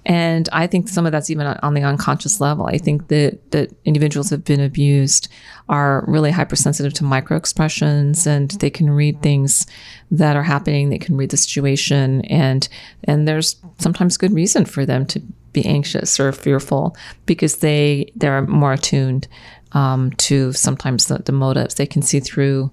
And 0.05 0.49
I 0.51 0.67
think 0.67 0.87
some 0.87 1.05
of 1.05 1.11
that's 1.11 1.29
even 1.29 1.47
on 1.47 1.73
the 1.73 1.83
unconscious 1.83 2.39
level. 2.39 2.67
I 2.67 2.77
think 2.77 3.07
that, 3.07 3.51
that 3.51 3.71
individuals 3.85 4.29
have 4.29 4.43
been 4.43 4.61
abused 4.61 5.27
are 5.69 6.03
really 6.07 6.31
hypersensitive 6.31 6.93
to 6.93 7.03
micro 7.03 7.37
expressions 7.37 8.27
and 8.27 8.51
they 8.51 8.69
can 8.69 8.89
read 8.89 9.21
things 9.21 9.65
that 10.11 10.35
are 10.35 10.43
happening. 10.43 10.89
They 10.89 10.99
can 10.99 11.17
read 11.17 11.31
the 11.31 11.37
situation 11.37 12.21
and, 12.25 12.67
and 13.03 13.27
there's 13.27 13.55
sometimes 13.79 14.17
good 14.17 14.33
reason 14.33 14.65
for 14.65 14.85
them 14.85 15.05
to 15.07 15.21
be 15.53 15.65
anxious 15.65 16.19
or 16.19 16.31
fearful 16.31 16.95
because 17.25 17.57
they, 17.57 18.11
they're 18.15 18.45
more 18.45 18.73
attuned 18.73 19.27
um, 19.71 20.11
to 20.13 20.53
sometimes 20.53 21.07
the, 21.07 21.19
the 21.19 21.31
motives. 21.31 21.75
They 21.75 21.85
can 21.85 22.01
see 22.01 22.19
through 22.19 22.71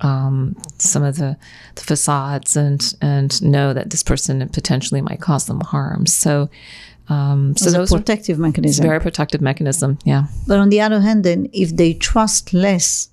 um, 0.00 0.56
some 0.78 1.02
of 1.02 1.16
the, 1.16 1.36
the, 1.74 1.82
facades 1.82 2.56
and 2.56 2.94
and 3.00 3.42
know 3.42 3.72
that 3.72 3.90
this 3.90 4.02
person 4.02 4.46
potentially 4.48 5.00
might 5.00 5.20
cause 5.20 5.46
them 5.46 5.60
harm. 5.60 6.06
So, 6.06 6.48
um, 7.08 7.56
so 7.56 7.70
those 7.70 7.90
protective 7.90 8.38
are, 8.38 8.42
mechanism. 8.42 8.82
very 8.82 9.00
protective 9.00 9.40
mechanism. 9.40 9.98
Yeah. 10.04 10.24
But 10.46 10.58
on 10.58 10.70
the 10.70 10.80
other 10.80 11.00
hand, 11.00 11.24
then 11.24 11.48
if 11.52 11.76
they 11.76 11.94
trust 11.94 12.54
less, 12.54 13.10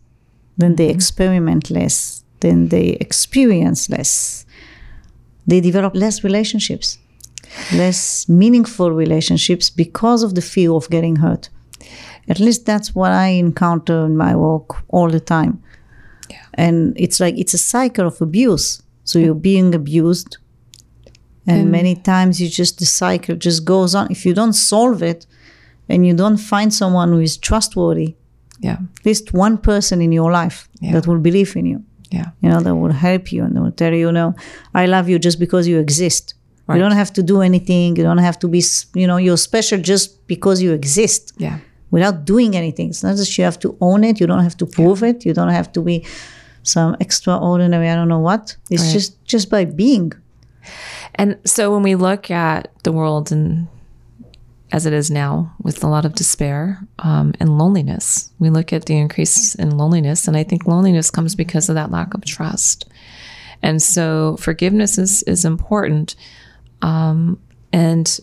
then 0.58 0.75
they 0.75 0.88
mm-hmm. 0.88 0.96
experiment 0.96 1.70
less, 1.70 2.24
then 2.39 2.70
they 2.70 2.89
experience 3.01 3.89
less. 3.89 4.46
They 5.46 5.62
develop 5.62 5.96
less 5.96 6.24
relationships, 6.24 6.98
less 7.74 8.27
meaningful 8.27 8.91
relationships 8.91 9.70
because 9.70 10.24
of 10.24 10.36
the 10.36 10.41
fear 10.41 10.72
of 10.72 10.89
getting 10.89 11.17
hurt. 11.17 11.50
At 12.29 12.39
least 12.39 12.65
that's 12.65 12.94
what 12.94 13.12
I 13.12 13.27
encounter 13.27 14.06
in 14.06 14.17
my 14.17 14.36
work 14.36 14.84
all 14.89 15.10
the 15.10 15.22
time 15.22 15.63
and 16.53 16.93
it's 16.98 17.19
like 17.19 17.38
it's 17.38 17.53
a 17.53 17.57
cycle 17.57 18.07
of 18.07 18.22
abuse. 18.22 18.81
So 19.03 19.19
you're 19.19 19.36
being 19.36 19.74
abused 19.74 20.38
and, 21.46 21.62
and 21.62 21.72
many 21.72 21.96
times 21.96 22.41
you 22.41 22.50
just 22.50 22.79
the 22.79 22.86
cycle 22.86 23.36
just 23.36 23.63
goes 23.63 23.96
on. 23.96 24.12
If 24.12 24.25
you 24.25 24.34
don't 24.34 24.53
solve 24.53 25.01
it 25.01 25.25
and 25.88 26.05
you 26.05 26.13
don't 26.13 26.38
find 26.38 26.74
someone 26.74 27.10
who 27.10 27.19
is 27.19 27.38
trustworthy 27.38 28.15
yeah. 28.60 28.77
at 29.00 29.05
least 29.05 29.34
one 29.34 29.57
person 29.57 30.01
in 30.01 30.12
your 30.12 30.31
life 30.31 30.67
yeah. 30.81 30.91
that 30.93 31.07
will 31.07 31.19
believe 31.19 31.55
in 31.55 31.65
you. 31.65 31.84
Yeah. 32.12 32.31
You 32.41 32.50
know 32.50 32.62
that 32.62 32.75
will 32.75 32.93
help 32.93 33.31
you 33.31 33.43
and 33.43 33.62
will 33.62 33.72
tell 33.72 33.93
you, 33.93 34.07
you 34.07 34.12
know 34.12 34.34
i 34.74 34.86
love 34.86 35.10
you 35.10 35.19
just 35.19 35.39
because 35.39 35.67
you 35.67 35.79
exist. 35.79 36.34
Right. 36.65 36.75
you 36.75 36.81
don't 36.81 36.98
have 37.03 37.13
to 37.13 37.24
do 37.24 37.41
anything. 37.41 37.96
You 37.96 38.03
don't 38.03 38.17
have 38.17 38.39
to 38.39 38.48
be 38.48 38.62
you 38.93 39.07
know 39.07 39.17
you're 39.17 39.38
special 39.38 39.79
just 39.79 40.27
because 40.27 40.62
you 40.62 40.74
exist. 40.74 41.34
Yeah 41.38 41.60
without 41.91 42.25
doing 42.25 42.56
anything 42.56 42.89
it's 42.89 43.03
not 43.03 43.15
that 43.15 43.38
you 43.38 43.44
have 43.44 43.60
to 43.60 43.77
own 43.82 44.03
it 44.03 44.20
you 44.20 44.27
don't 44.27 44.44
have 44.44 44.58
to 44.58 44.65
prove 44.65 45.01
yeah. 45.01 45.10
it 45.10 45.25
you 45.25 45.34
don't 45.34 45.50
have 45.50 45.72
to 45.72 45.82
be 45.82 46.06
some 46.67 46.98
extraordinary, 47.00 47.89
I 47.89 47.96
don't 47.96 48.10
know 48.10 48.20
what. 48.20 48.56
It's 48.70 48.84
right. 48.84 48.94
just 48.94 49.24
just 49.25 49.50
by 49.50 49.65
being. 49.65 50.13
And 51.15 51.39
so 51.46 51.74
when 51.74 51.82
we 51.82 51.96
look 51.96 52.29
at 52.29 52.72
the 52.84 52.91
world 52.91 53.32
and 53.32 53.67
as 54.72 54.86
it 54.86 54.91
is 54.91 55.10
now 55.10 55.56
with 55.62 55.82
a 55.84 55.88
lot 55.88 56.03
of 56.03 56.13
despair 56.13 56.86
um, 57.00 57.34
and 57.39 57.58
loneliness, 57.58 58.32
we 58.38 58.50
look 58.50 58.74
at 58.74 58.86
the 58.86 58.98
increase 58.98 59.56
in 59.56 59.77
loneliness. 59.77 60.27
And 60.27 60.36
I 60.36 60.44
think 60.44 60.67
loneliness 60.67 61.10
comes 61.10 61.36
because 61.36 61.70
of 61.70 61.75
that 61.75 61.89
lack 61.89 62.13
of 62.13 62.25
trust. 62.25 62.86
And 63.63 63.82
so 63.82 64.36
forgiveness 64.38 64.98
is, 64.98 65.24
is 65.24 65.46
important. 65.46 66.15
Um, 66.82 67.39
and 67.72 68.20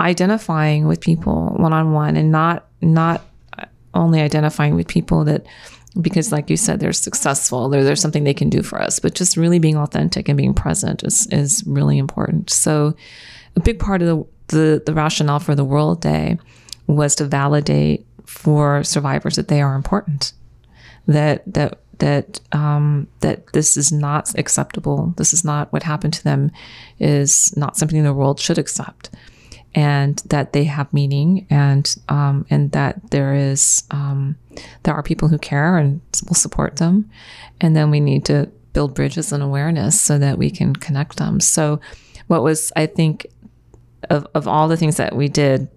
identifying 0.00 0.86
with 0.86 1.00
people 1.00 1.54
one 1.56 1.72
on 1.72 1.92
one 1.92 2.16
and 2.16 2.30
not, 2.30 2.66
not 2.80 3.22
only 3.94 4.20
identifying 4.20 4.74
with 4.74 4.88
people 4.88 5.24
that 5.24 5.46
because 6.00 6.32
like 6.32 6.50
you 6.50 6.56
said 6.56 6.80
they're 6.80 6.92
successful 6.92 7.68
there, 7.68 7.84
there's 7.84 8.00
something 8.00 8.24
they 8.24 8.34
can 8.34 8.50
do 8.50 8.62
for 8.62 8.82
us 8.82 8.98
but 8.98 9.14
just 9.14 9.36
really 9.36 9.60
being 9.60 9.76
authentic 9.76 10.28
and 10.28 10.36
being 10.36 10.54
present 10.54 11.04
is 11.04 11.26
is 11.28 11.62
really 11.66 11.98
important. 11.98 12.50
So 12.50 12.94
a 13.56 13.60
big 13.60 13.78
part 13.78 14.02
of 14.02 14.08
the 14.08 14.26
the, 14.48 14.82
the 14.84 14.92
rationale 14.92 15.38
for 15.38 15.54
the 15.54 15.64
world 15.64 16.00
day 16.00 16.38
was 16.86 17.14
to 17.16 17.24
validate 17.24 18.06
for 18.26 18.82
survivors 18.84 19.36
that 19.36 19.48
they 19.48 19.62
are 19.62 19.74
important 19.74 20.32
that 21.06 21.42
that 21.52 21.80
that 21.98 22.40
um, 22.52 23.06
that 23.20 23.52
this 23.52 23.76
is 23.76 23.92
not 23.92 24.36
acceptable 24.38 25.14
this 25.16 25.32
is 25.32 25.44
not 25.44 25.72
what 25.72 25.82
happened 25.82 26.12
to 26.12 26.24
them 26.24 26.50
is 26.98 27.56
not 27.56 27.76
something 27.76 28.02
the 28.02 28.12
world 28.12 28.40
should 28.40 28.58
accept 28.58 29.10
and 29.74 30.18
that 30.26 30.52
they 30.52 30.64
have 30.64 30.92
meaning 30.92 31.46
and 31.50 31.96
um, 32.08 32.46
and 32.50 32.70
that 32.72 33.10
there 33.10 33.34
is 33.34 33.84
um, 33.90 34.36
there 34.84 34.94
are 34.94 35.02
people 35.02 35.28
who 35.28 35.38
care 35.38 35.78
and 35.78 36.00
will 36.26 36.34
support 36.34 36.76
them. 36.76 37.10
And 37.60 37.74
then 37.74 37.90
we 37.90 38.00
need 38.00 38.24
to 38.26 38.50
build 38.72 38.94
bridges 38.94 39.32
and 39.32 39.42
awareness 39.42 40.00
so 40.00 40.18
that 40.18 40.38
we 40.38 40.50
can 40.50 40.74
connect 40.74 41.16
them. 41.16 41.40
So 41.40 41.80
what 42.26 42.42
was 42.42 42.72
i 42.76 42.86
think 42.86 43.26
of, 44.10 44.26
of 44.34 44.46
all 44.48 44.68
the 44.68 44.76
things 44.76 44.96
that 44.96 45.14
we 45.14 45.28
did 45.28 45.68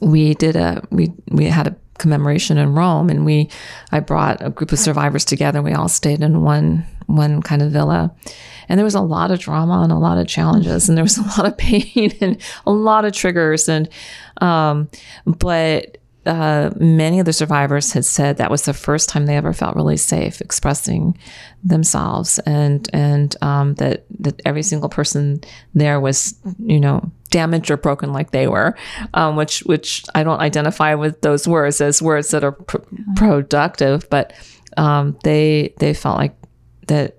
we 0.00 0.34
did 0.34 0.56
a 0.56 0.82
we 0.90 1.12
we 1.30 1.44
had 1.44 1.68
a 1.68 1.76
commemoration 1.98 2.58
in 2.58 2.74
Rome 2.74 3.08
and 3.10 3.24
we 3.24 3.48
I 3.92 4.00
brought 4.00 4.44
a 4.44 4.50
group 4.50 4.72
of 4.72 4.78
survivors 4.78 5.24
together. 5.24 5.62
We 5.62 5.72
all 5.72 5.88
stayed 5.88 6.20
in 6.20 6.42
one 6.42 6.84
one 7.16 7.42
kind 7.42 7.62
of 7.62 7.72
villa. 7.72 8.14
And 8.68 8.78
there 8.78 8.84
was 8.84 8.94
a 8.94 9.00
lot 9.00 9.30
of 9.30 9.38
drama 9.38 9.80
and 9.82 9.92
a 9.92 9.98
lot 9.98 10.18
of 10.18 10.26
challenges 10.26 10.88
and 10.88 10.96
there 10.96 11.04
was 11.04 11.18
a 11.18 11.22
lot 11.22 11.46
of 11.46 11.56
pain 11.58 12.16
and 12.20 12.40
a 12.66 12.72
lot 12.72 13.04
of 13.04 13.12
triggers. 13.12 13.68
And 13.68 13.88
um, 14.40 14.88
but 15.26 15.98
uh, 16.24 16.70
many 16.76 17.18
of 17.18 17.26
the 17.26 17.32
survivors 17.32 17.92
had 17.92 18.04
said 18.04 18.36
that 18.36 18.50
was 18.50 18.62
the 18.62 18.72
first 18.72 19.08
time 19.08 19.26
they 19.26 19.36
ever 19.36 19.52
felt 19.52 19.74
really 19.74 19.96
safe 19.96 20.40
expressing 20.40 21.18
themselves, 21.64 22.38
and 22.40 22.88
and 22.92 23.34
um, 23.42 23.74
that 23.74 24.04
that 24.20 24.40
every 24.44 24.62
single 24.62 24.88
person 24.88 25.40
there 25.74 25.98
was, 25.98 26.38
you 26.60 26.78
know, 26.78 27.10
damaged 27.30 27.70
or 27.70 27.76
broken 27.76 28.12
like 28.12 28.30
they 28.30 28.46
were, 28.46 28.76
um, 29.14 29.34
which 29.34 29.60
which 29.60 30.04
I 30.14 30.22
don't 30.22 30.38
identify 30.38 30.94
with 30.94 31.20
those 31.22 31.48
words 31.48 31.80
as 31.80 32.00
words 32.00 32.30
that 32.30 32.44
are 32.44 32.52
pr- 32.52 32.78
productive, 33.16 34.08
but 34.08 34.32
um, 34.76 35.18
they 35.24 35.74
they 35.78 35.92
felt 35.92 36.18
like 36.18 36.36
that 36.86 37.18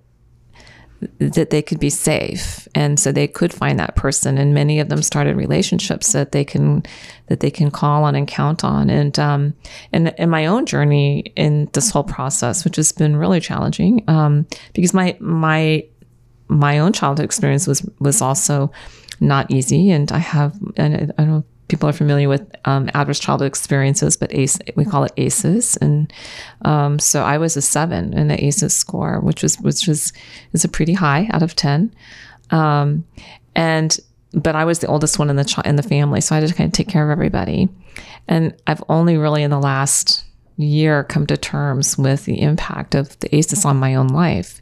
that 1.19 1.49
they 1.49 1.61
could 1.61 1.79
be 1.79 1.89
safe. 1.89 2.67
And 2.75 2.99
so 2.99 3.11
they 3.11 3.27
could 3.27 3.53
find 3.53 3.77
that 3.79 3.95
person. 3.95 4.37
And 4.37 4.53
many 4.53 4.79
of 4.79 4.89
them 4.89 5.01
started 5.01 5.35
relationships 5.35 6.13
that 6.13 6.31
they 6.31 6.45
can 6.45 6.83
that 7.27 7.39
they 7.39 7.51
can 7.51 7.71
call 7.71 8.03
on 8.03 8.15
and 8.15 8.27
count 8.27 8.63
on. 8.63 8.89
And 8.89 9.17
um 9.19 9.53
and 9.91 10.13
in 10.17 10.29
my 10.29 10.45
own 10.45 10.65
journey 10.65 11.33
in 11.35 11.69
this 11.73 11.89
whole 11.89 12.03
process 12.03 12.63
which 12.63 12.77
has 12.77 12.91
been 12.91 13.15
really 13.15 13.39
challenging 13.39 14.03
um 14.07 14.47
because 14.73 14.93
my 14.93 15.17
my 15.19 15.85
my 16.47 16.79
own 16.79 16.93
childhood 16.93 17.25
experience 17.25 17.67
was 17.67 17.87
was 17.99 18.21
also 18.21 18.71
not 19.19 19.51
easy. 19.51 19.91
And 19.91 20.11
i 20.11 20.19
have 20.19 20.57
and 20.77 21.13
i 21.17 21.25
don't 21.25 21.45
people 21.67 21.87
are 21.87 21.93
familiar 21.93 22.29
with 22.29 22.49
um, 22.65 22.89
adverse 22.93 23.19
childhood 23.19 23.47
experiences, 23.47 24.17
but 24.17 24.33
ACE, 24.33 24.59
we 24.75 24.85
call 24.85 25.03
it 25.03 25.13
ACEs. 25.17 25.77
And 25.77 26.11
um, 26.63 26.99
so 26.99 27.23
I 27.23 27.37
was 27.37 27.55
a 27.57 27.61
seven 27.61 28.13
in 28.13 28.27
the 28.27 28.43
ACEs 28.43 28.75
score, 28.75 29.19
which 29.21 29.43
was 29.43 29.57
which 29.59 29.87
was 29.87 30.13
is 30.53 30.63
a 30.63 30.69
pretty 30.69 30.93
high 30.93 31.29
out 31.31 31.43
of 31.43 31.55
ten. 31.55 31.93
Um, 32.51 33.05
and 33.55 33.97
but 34.33 34.55
I 34.55 34.65
was 34.65 34.79
the 34.79 34.87
oldest 34.87 35.19
one 35.19 35.29
in 35.29 35.35
the 35.35 35.61
in 35.65 35.75
the 35.75 35.83
family, 35.83 36.21
so 36.21 36.35
I 36.35 36.39
had 36.39 36.49
to 36.49 36.55
kind 36.55 36.67
of 36.67 36.73
take 36.73 36.89
care 36.89 37.03
of 37.03 37.11
everybody. 37.11 37.69
And 38.27 38.55
I've 38.67 38.83
only 38.89 39.17
really 39.17 39.43
in 39.43 39.51
the 39.51 39.59
last 39.59 40.25
year 40.57 41.03
come 41.03 41.25
to 41.27 41.37
terms 41.37 41.97
with 41.97 42.25
the 42.25 42.41
impact 42.41 42.95
of 42.95 43.19
the 43.19 43.35
ACEs 43.35 43.65
on 43.65 43.77
my 43.77 43.95
own 43.95 44.07
life. 44.07 44.61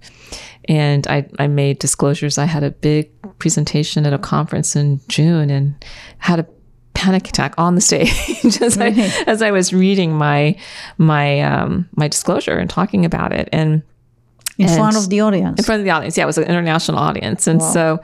And 0.66 1.08
I, 1.08 1.28
I 1.40 1.48
made 1.48 1.80
disclosures. 1.80 2.38
I 2.38 2.46
had 2.46 2.64
a 2.64 2.72
big 2.72 3.10
presentation 3.40 4.06
at 4.06 4.14
a 4.14 4.20
conference 4.20 4.76
in 4.76 5.02
June 5.08 5.50
and 5.50 5.84
had 6.20 6.40
a 6.40 6.48
panic 6.94 7.28
attack 7.28 7.54
on 7.58 7.76
the 7.76 7.82
stage 7.82 8.10
as, 8.62 8.78
right. 8.78 8.98
I, 8.98 9.24
as 9.28 9.42
I 9.42 9.52
was 9.52 9.74
reading 9.74 10.14
my 10.14 10.56
my 10.98 11.42
um, 11.42 11.90
my 11.96 12.08
disclosure 12.08 12.58
and 12.58 12.70
talking 12.70 13.06
about 13.06 13.34
it 13.34 13.50
and 13.52 13.84
in 14.58 14.68
and 14.68 14.78
front 14.78 14.98
of 14.98 15.10
the 15.10 15.22
audience 15.22 15.60
in 15.60 15.66
front 15.66 15.80
of 15.80 15.86
the 15.86 15.92
audience 15.92 16.18
yeah 16.18 16.24
it 16.24 16.28
was 16.28 16.38
an 16.38 16.44
international 16.44 17.00
audience 17.00 17.48
and 17.48 17.60
wow. 17.60 17.72
so 17.72 18.02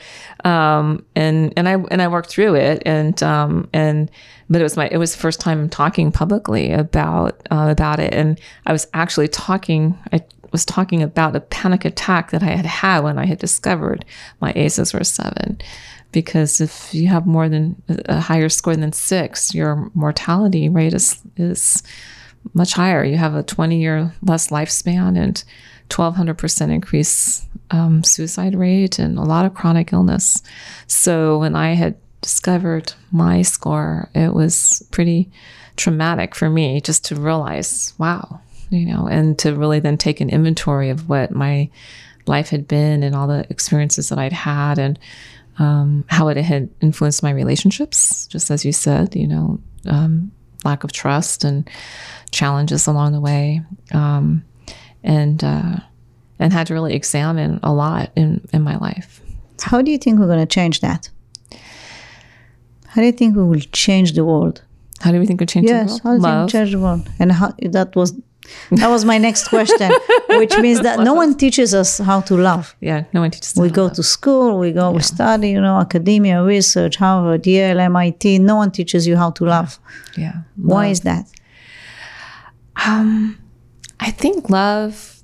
um, 0.49 1.05
and 1.15 1.53
and 1.57 1.67
I 1.67 1.73
and 1.73 2.01
I 2.01 2.07
worked 2.07 2.29
through 2.29 2.55
it 2.55 2.81
and 2.85 3.21
um, 3.21 3.69
and 3.73 4.09
but 4.49 4.61
it 4.61 4.63
was 4.63 4.77
my 4.77 4.87
it 4.87 4.97
was 4.97 5.13
the 5.13 5.19
first 5.19 5.39
time 5.39 5.69
talking 5.69 6.11
publicly 6.11 6.71
about 6.71 7.35
uh, 7.51 7.67
about 7.69 7.99
it 7.99 8.13
and 8.13 8.39
I 8.65 8.71
was 8.71 8.87
actually 8.93 9.27
talking 9.27 9.97
I 10.11 10.23
was 10.51 10.65
talking 10.65 11.03
about 11.03 11.35
a 11.35 11.41
panic 11.41 11.85
attack 11.85 12.31
that 12.31 12.43
I 12.43 12.47
had 12.47 12.65
had 12.65 13.03
when 13.03 13.17
I 13.19 13.25
had 13.25 13.39
discovered 13.39 14.05
my 14.39 14.53
ACEs 14.55 14.93
were 14.93 15.03
seven. 15.03 15.59
Because 16.11 16.61
if 16.61 16.93
you 16.93 17.07
have 17.07 17.25
more 17.25 17.49
than 17.49 17.81
a 18.05 18.19
higher 18.19 18.49
score 18.49 18.75
than 18.75 18.93
six, 18.93 19.53
your 19.53 19.91
mortality 19.93 20.69
rate 20.69 20.93
is 20.93 21.19
is 21.35 21.83
much 22.53 22.73
higher. 22.73 23.03
You 23.03 23.17
have 23.17 23.35
a 23.35 23.43
20 23.43 23.79
year 23.79 24.13
less 24.21 24.47
lifespan 24.49 25.17
and 25.17 25.43
1200% 25.89 26.71
increase 26.71 27.45
um, 27.71 28.03
suicide 28.03 28.55
rate 28.55 28.99
and 28.99 29.17
a 29.17 29.23
lot 29.23 29.45
of 29.45 29.53
chronic 29.53 29.93
illness. 29.93 30.41
So 30.87 31.39
when 31.39 31.55
I 31.55 31.73
had 31.73 31.95
discovered 32.21 32.93
my 33.11 33.41
score, 33.41 34.09
it 34.13 34.33
was 34.33 34.85
pretty 34.91 35.29
traumatic 35.75 36.35
for 36.35 36.49
me 36.49 36.81
just 36.81 37.05
to 37.05 37.15
realize, 37.15 37.93
wow, 37.97 38.41
you 38.69 38.85
know, 38.85 39.07
and 39.07 39.37
to 39.39 39.55
really 39.55 39.79
then 39.79 39.97
take 39.97 40.19
an 40.19 40.29
inventory 40.29 40.89
of 40.89 41.07
what 41.07 41.31
my 41.31 41.69
life 42.25 42.49
had 42.49 42.67
been 42.67 43.03
and 43.03 43.15
all 43.15 43.27
the 43.27 43.45
experiences 43.49 44.09
that 44.09 44.19
I'd 44.19 44.33
had 44.33 44.79
and 44.79 44.99
um, 45.59 46.05
how 46.07 46.27
it 46.27 46.37
had 46.37 46.69
influenced 46.81 47.23
my 47.23 47.31
relationships, 47.31 48.27
just 48.27 48.51
as 48.51 48.63
you 48.63 48.71
said, 48.71 49.15
you 49.15 49.27
know, 49.27 49.59
um, 49.85 50.31
lack 50.63 50.83
of 50.83 50.91
trust 50.91 51.43
and 51.43 51.69
challenges 52.31 52.87
along 52.87 53.13
the 53.13 53.21
way. 53.21 53.61
Um, 53.93 54.43
and, 55.03 55.43
uh, 55.43 55.77
and 56.39 56.53
had 56.53 56.67
to 56.67 56.73
really 56.73 56.93
examine 56.93 57.59
a 57.63 57.73
lot 57.73 58.11
in, 58.15 58.45
in 58.53 58.61
my 58.61 58.77
life. 58.77 59.21
How 59.61 59.81
do 59.81 59.91
you 59.91 59.97
think 59.97 60.19
we're 60.19 60.27
going 60.27 60.39
to 60.39 60.45
change 60.45 60.81
that? 60.81 61.09
How 62.87 63.01
do 63.01 63.05
you 63.05 63.11
think 63.11 63.35
we 63.35 63.43
will 63.43 63.59
change 63.71 64.13
the 64.13 64.25
world? 64.25 64.61
How 64.99 65.11
do 65.11 65.19
we 65.19 65.25
think 65.25 65.39
we 65.39 65.45
change 65.45 65.67
yes, 65.67 65.99
the 65.99 66.07
world? 66.09 66.21
Yes, 66.21 66.25
how 66.25 66.37
do 66.37 66.43
you 66.43 66.49
change 66.49 66.71
the 66.71 66.79
world? 66.79 67.09
And 67.19 67.31
how, 67.31 67.53
that 67.61 67.95
was 67.95 68.13
that 68.71 68.89
was 68.89 69.05
my 69.05 69.17
next 69.17 69.47
question, 69.47 69.91
which 70.29 70.57
means 70.65 70.81
that 70.81 70.99
no 70.99 71.13
one 71.13 71.35
teaches 71.35 71.73
us 71.73 71.97
how 71.97 72.21
to 72.21 72.35
love. 72.35 72.75
Yeah, 72.81 73.05
no 73.13 73.21
one 73.21 73.31
teaches. 73.31 73.55
We 73.55 73.69
go 73.69 73.89
to 73.89 74.03
school, 74.03 74.59
we 74.59 74.71
go, 74.71 74.91
we 74.91 75.01
study, 75.01 75.49
you 75.51 75.61
know, 75.61 75.77
academia, 75.77 76.43
research, 76.43 76.97
Harvard, 76.97 77.45
Yale, 77.45 77.79
MIT. 77.79 78.39
No 78.39 78.55
one 78.55 78.71
teaches 78.71 79.07
you 79.07 79.15
how 79.17 79.31
to 79.31 79.45
love. 79.45 79.79
Yeah. 80.17 80.41
Why 80.55 80.87
is 80.87 81.01
that? 81.01 81.25
Um, 82.85 83.37
I 83.99 84.11
think 84.11 84.49
love 84.49 85.23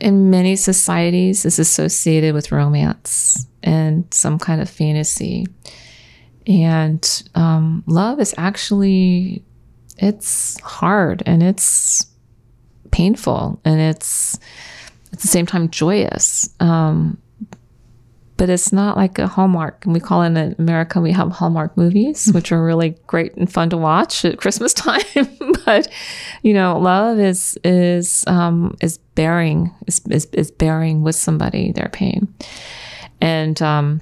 in 0.00 0.30
many 0.30 0.56
societies 0.56 1.44
is 1.44 1.58
associated 1.58 2.34
with 2.34 2.52
romance 2.52 3.46
and 3.62 4.12
some 4.12 4.38
kind 4.38 4.60
of 4.60 4.68
fantasy. 4.68 5.46
And 6.46 7.22
um, 7.34 7.84
love 7.86 8.20
is 8.20 8.34
actually 8.36 9.44
it's 10.00 10.58
hard 10.60 11.22
and 11.26 11.42
it's 11.42 12.06
painful 12.90 13.60
and 13.64 13.80
it's 13.80 14.38
at 15.12 15.20
the 15.20 15.28
same 15.28 15.46
time 15.46 15.70
joyous. 15.70 16.48
Um, 16.60 17.18
but 18.40 18.48
it's 18.48 18.72
not 18.72 18.96
like 18.96 19.18
a 19.18 19.26
Hallmark. 19.26 19.84
And 19.84 19.92
we 19.92 20.00
call 20.00 20.22
it 20.22 20.28
in 20.28 20.54
America, 20.58 20.98
we 20.98 21.12
have 21.12 21.30
Hallmark 21.30 21.76
movies, 21.76 22.32
which 22.32 22.52
are 22.52 22.64
really 22.64 22.96
great 23.06 23.34
and 23.34 23.52
fun 23.52 23.68
to 23.68 23.76
watch 23.76 24.24
at 24.24 24.38
Christmas 24.38 24.72
time. 24.74 25.02
but, 25.66 25.88
you 26.42 26.54
know, 26.54 26.78
love 26.78 27.18
is, 27.18 27.58
is, 27.64 28.24
um, 28.26 28.74
is 28.80 28.96
bearing, 29.14 29.70
is, 29.86 30.00
is, 30.08 30.24
is 30.32 30.50
bearing 30.50 31.02
with 31.02 31.16
somebody 31.16 31.70
their 31.72 31.90
pain. 31.90 32.32
And, 33.20 33.60
um, 33.60 34.00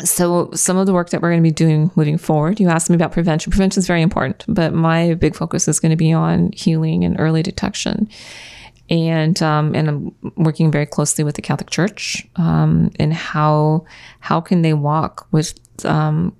so 0.00 0.50
some 0.52 0.76
of 0.76 0.86
the 0.86 0.92
work 0.92 1.10
that 1.10 1.22
we're 1.22 1.30
going 1.30 1.42
to 1.42 1.48
be 1.48 1.50
doing 1.50 1.90
moving 1.96 2.18
forward 2.18 2.60
you 2.60 2.68
asked 2.68 2.90
me 2.90 2.96
about 2.96 3.12
prevention. 3.12 3.50
Prevention 3.50 3.80
is 3.80 3.86
very 3.86 4.02
important 4.02 4.44
but 4.48 4.72
my 4.72 5.14
big 5.14 5.34
focus 5.34 5.68
is 5.68 5.80
going 5.80 5.90
to 5.90 5.96
be 5.96 6.12
on 6.12 6.50
healing 6.52 7.04
and 7.04 7.18
early 7.18 7.42
detection. 7.42 8.08
And 8.88 9.42
um, 9.42 9.74
and 9.74 9.88
I'm 9.88 10.14
working 10.36 10.70
very 10.70 10.86
closely 10.86 11.24
with 11.24 11.34
the 11.34 11.42
Catholic 11.42 11.70
Church 11.70 12.24
um, 12.36 12.92
and 13.00 13.12
how 13.12 13.84
how 14.20 14.40
can 14.40 14.62
they 14.62 14.74
walk 14.74 15.26
with 15.32 15.58
um, 15.84 16.36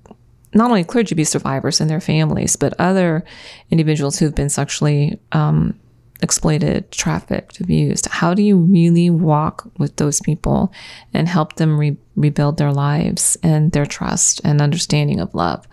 not 0.55 0.71
only 0.71 0.85
clergy 0.85 1.15
abuse 1.15 1.29
survivors 1.29 1.81
and 1.81 1.91
their 1.91 2.01
families, 2.01 2.57
but 2.57 2.73
other 2.79 3.25
individuals 3.71 4.19
who've 4.19 4.35
been 4.35 4.49
sexually 4.49 5.19
um, 5.33 5.79
exploited, 6.23 6.91
trafficked, 6.91 7.61
abused. 7.61 8.07
How 8.07 8.35
do 8.35 8.43
you 8.43 8.57
really 8.57 9.11
walk 9.11 9.71
with 9.79 9.97
those 9.97 10.21
people 10.21 10.73
and 11.13 11.29
help 11.29 11.57
them 11.57 11.79
re- 11.79 11.97
rebuild 12.15 12.57
their 12.57 12.73
lives 12.73 13.37
and 13.43 13.73
their 13.73 13.87
trust 13.87 14.41
and 14.45 14.63
understanding 14.63 15.21
of 15.21 15.35
love? 15.35 15.67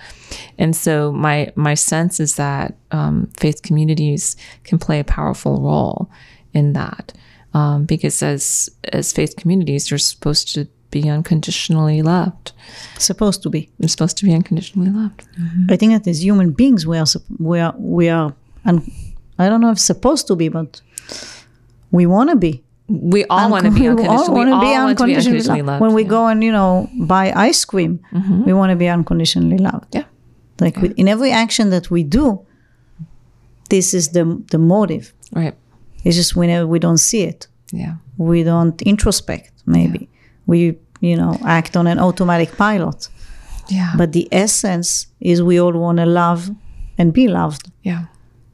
And 0.58 0.76
so 0.76 1.12
my 1.12 1.52
my 1.56 1.76
sense 1.76 2.20
is 2.20 2.36
that 2.36 2.76
um, 2.91 3.32
faith 3.38 3.62
communities 3.62 4.36
can 4.63 4.80
play 4.80 5.00
a 5.00 5.06
powerful 5.06 5.62
role 5.62 6.10
in 6.54 6.74
that 6.74 7.13
um, 7.54 7.86
because 7.86 8.22
as 8.24 8.70
as 8.91 9.13
faith 9.13 9.36
communities, 9.36 9.89
you're 9.89 9.98
supposed 9.98 10.54
to 10.56 10.67
be 10.91 11.10
unconditionally 11.10 12.02
loved. 12.02 12.52
Supposed 12.98 13.44
to 13.44 13.50
be. 13.50 13.70
You're 13.80 13.89
supposed 13.89 14.17
to 14.17 14.26
be 14.26 14.34
unconditionally 14.34 14.91
loved. 14.91 15.24
Mm-hmm. 15.39 15.67
I 15.70 15.76
think 15.76 15.94
that 15.94 16.10
as 16.10 16.24
human 16.24 16.52
beings, 16.52 16.86
we 16.86 16.98
are 16.98 17.06
we 17.39 17.60
are 17.60 17.76
we 17.78 18.10
are. 18.10 18.34
Un- 18.65 18.91
I 19.43 19.49
don't 19.49 19.62
know 19.62 19.69
if 19.69 19.77
it's 19.77 19.84
supposed 19.84 20.27
to 20.27 20.36
be, 20.36 20.47
but 20.49 20.82
we 21.91 22.06
want 22.06 22.29
to 22.29 22.36
be. 22.36 22.63
We 22.88 23.25
all 23.25 23.49
want 23.49 23.65
to 23.65 23.71
be 23.71 23.88
unconditionally. 23.91 24.03
We 24.03 24.10
all, 24.10 24.34
want 24.34 24.49
to 24.49 24.60
be 24.60 24.73
unconditionally, 24.73 25.62
loved. 25.62 25.82
When 25.82 25.93
we 25.93 26.03
yeah. 26.03 26.10
go 26.10 26.27
and 26.27 26.43
you 26.43 26.51
know 26.51 26.89
buy 26.99 27.32
ice 27.36 27.63
cream, 27.65 27.99
mm-hmm. 28.12 28.43
we 28.43 28.53
want 28.53 28.71
to 28.71 28.75
be 28.75 28.88
unconditionally 28.88 29.58
loved. 29.58 29.95
Yeah, 29.95 30.06
like 30.60 30.77
yeah. 30.77 30.89
in 30.97 31.08
every 31.08 31.32
action 31.32 31.69
that 31.69 31.89
we 31.89 32.03
do, 32.03 32.45
this 33.69 33.93
is 33.93 34.10
the 34.10 34.25
the 34.51 34.58
motive. 34.58 35.13
Right. 35.32 35.56
It's 36.03 36.15
just 36.15 36.36
whenever 36.36 36.67
we 36.67 36.79
don't 36.79 36.97
see 36.97 37.23
it. 37.23 37.47
Yeah. 37.71 37.95
We 38.17 38.43
don't 38.43 38.77
introspect. 38.86 39.51
Maybe 39.65 39.99
yeah. 39.99 40.08
we 40.45 40.77
you 40.99 41.15
know 41.15 41.38
act 41.45 41.77
on 41.77 41.88
an 41.88 41.99
automatic 41.99 42.56
pilot. 42.58 43.10
Yeah. 43.69 43.93
But 43.97 44.12
the 44.12 44.27
essence 44.32 45.08
is 45.21 45.41
we 45.41 45.60
all 45.60 45.71
want 45.71 45.97
to 45.99 46.06
love 46.06 46.51
and 46.97 47.13
be 47.13 47.27
loved. 47.27 47.71
Yeah. 47.82 48.06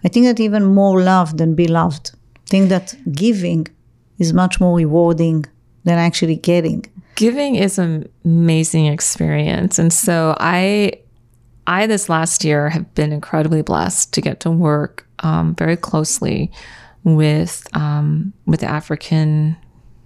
I 0.04 0.08
think 0.08 0.26
that 0.26 0.40
even 0.40 0.64
more 0.64 1.02
love 1.02 1.38
than 1.38 1.56
be 1.56 1.68
loved. 1.68 2.12
I 2.36 2.50
think 2.50 2.70
that 2.70 2.96
giving 3.12 3.68
is 4.18 4.34
much 4.34 4.60
more 4.60 4.76
rewarding 4.76 5.46
than 5.84 5.98
actually 5.98 6.36
getting. 6.36 6.86
Giving 7.16 7.56
is 7.56 7.78
an 7.78 8.08
amazing 8.24 8.88
experience. 8.88 9.80
And 9.80 9.92
so 9.92 10.36
I 10.40 10.94
I 11.68 11.86
this 11.86 12.10
last 12.10 12.44
year 12.44 12.70
have 12.70 12.94
been 12.96 13.12
incredibly 13.12 13.62
blessed 13.62 14.14
to 14.14 14.22
get 14.22 14.40
to 14.40 14.50
work 14.50 15.06
um, 15.20 15.54
very 15.56 15.78
closely 15.78 16.52
with 17.04 17.68
um, 17.74 18.34
with 18.46 18.64
African 18.64 19.56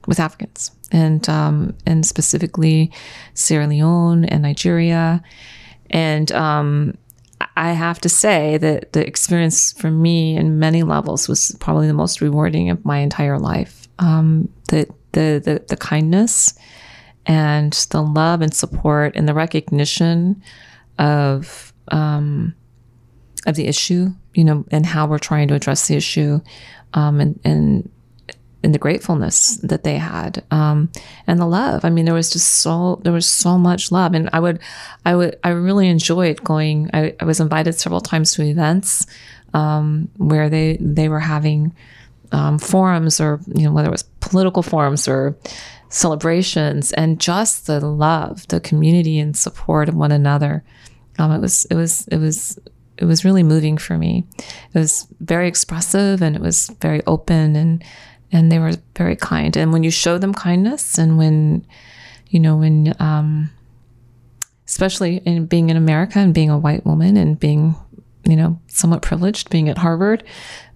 with 0.08 0.20
Africans 0.20 0.72
and 0.92 1.28
um, 1.30 1.76
and 1.86 2.06
specifically 2.06 2.92
Sierra 3.34 3.68
Leone 3.68 4.26
and 4.26 4.42
Nigeria, 4.42 5.24
and 5.90 6.32
um, 6.32 6.98
I 7.56 7.74
have 7.74 8.00
to 8.02 8.10
say 8.10 8.58
that 8.58 8.94
the 8.94 9.06
experience 9.06 9.74
for 9.74 9.92
me 9.92 10.36
in 10.36 10.60
many 10.60 10.84
levels 10.84 11.28
was 11.28 11.56
probably 11.60 11.88
the 11.88 11.94
most 11.94 12.22
rewarding 12.22 12.70
of 12.70 12.84
my 12.84 12.98
entire 13.00 13.38
life. 13.38 13.88
Um, 14.00 14.50
the, 14.70 14.88
the, 15.12 15.42
the, 15.44 15.64
the 15.68 15.78
kindness 15.78 16.56
and 17.26 17.74
the 17.92 18.02
love 18.02 18.42
and 18.42 18.54
support 18.54 19.16
and 19.16 19.28
the 19.28 19.34
recognition 19.34 20.42
of, 20.98 21.74
um, 21.90 22.56
of 23.46 23.56
the 23.56 23.68
issue, 23.68 24.10
you 24.34 24.44
know, 24.44 24.66
and 24.72 24.86
how 24.86 25.06
we're 25.06 25.20
trying 25.20 25.48
to 25.50 25.54
address 25.54 25.88
the 25.88 25.96
issue, 25.96 26.42
um, 26.96 27.20
and, 27.20 27.40
and 27.44 27.90
and 28.64 28.74
the 28.74 28.80
gratefulness 28.80 29.58
that 29.58 29.84
they 29.84 29.98
had 29.98 30.44
um, 30.52 30.90
and 31.28 31.40
the 31.40 31.46
love. 31.46 31.84
I 31.86 31.90
mean 31.90 32.06
there 32.06 32.14
was 32.14 32.32
just 32.32 32.48
so 32.48 33.00
there 33.04 33.14
was 33.14 33.30
so 33.30 33.58
much 33.58 33.92
love. 33.92 34.14
And 34.14 34.30
i 34.34 34.40
would 34.40 34.60
i 35.06 35.16
would 35.16 35.38
i 35.44 35.50
really 35.50 35.88
enjoyed 35.88 36.44
going 36.44 36.90
i, 36.94 37.16
I 37.20 37.26
was 37.26 37.40
invited 37.40 37.74
several 37.74 38.02
times 38.02 38.34
to 38.34 38.44
events 38.44 39.06
um, 39.54 40.10
where 40.18 40.50
they 40.50 40.78
they 40.80 41.10
were 41.10 41.20
having 41.20 41.76
um, 42.32 42.58
forums 42.58 43.20
or 43.20 43.40
you 43.54 43.64
know 43.64 43.72
whether 43.72 43.90
it 43.90 43.92
was 43.92 44.04
political 44.20 44.64
forums 44.64 45.08
or 45.08 45.38
celebrations. 45.90 46.92
And 46.94 47.20
just 47.20 47.68
the 47.68 47.80
love 47.80 48.48
the 48.48 48.60
community 48.60 49.20
and 49.20 49.38
support 49.38 49.90
of 49.90 49.96
one 49.96 50.12
another 50.12 50.64
um, 51.20 51.32
it 51.32 51.40
was 51.40 51.66
it 51.66 51.76
was 51.76 52.08
it 52.08 52.18
was 52.18 52.60
it 52.98 53.06
was 53.06 53.26
really 53.26 53.44
moving 53.44 53.78
for 53.78 53.98
me. 53.98 54.26
It 54.38 54.80
was 54.80 55.08
very 55.20 55.48
expressive 55.48 56.22
and 56.22 56.36
it 56.36 56.42
was 56.42 56.70
very 56.80 57.02
open 57.06 57.56
and 57.56 57.84
and 58.34 58.52
they 58.52 58.60
were 58.60 58.74
very 58.98 59.16
kind. 59.16 59.56
And 59.56 59.72
when 59.72 59.84
you 59.84 59.92
show 59.92 60.18
them 60.18 60.34
kindness, 60.34 60.98
and 60.98 61.18
when, 61.18 61.66
you 62.30 62.40
know, 62.40 62.58
when, 62.58 62.94
um, 63.00 63.52
especially 64.68 65.18
in 65.18 65.46
being 65.46 65.70
in 65.70 65.78
America 65.78 66.20
and 66.20 66.34
being 66.34 66.50
a 66.50 66.58
white 66.58 66.86
woman 66.86 67.16
and 67.16 67.40
being, 67.40 67.76
you 68.26 68.36
know, 68.36 68.60
somewhat 68.68 69.04
privileged, 69.04 69.50
being 69.50 69.70
at 69.70 69.78
Harvard, 69.78 70.24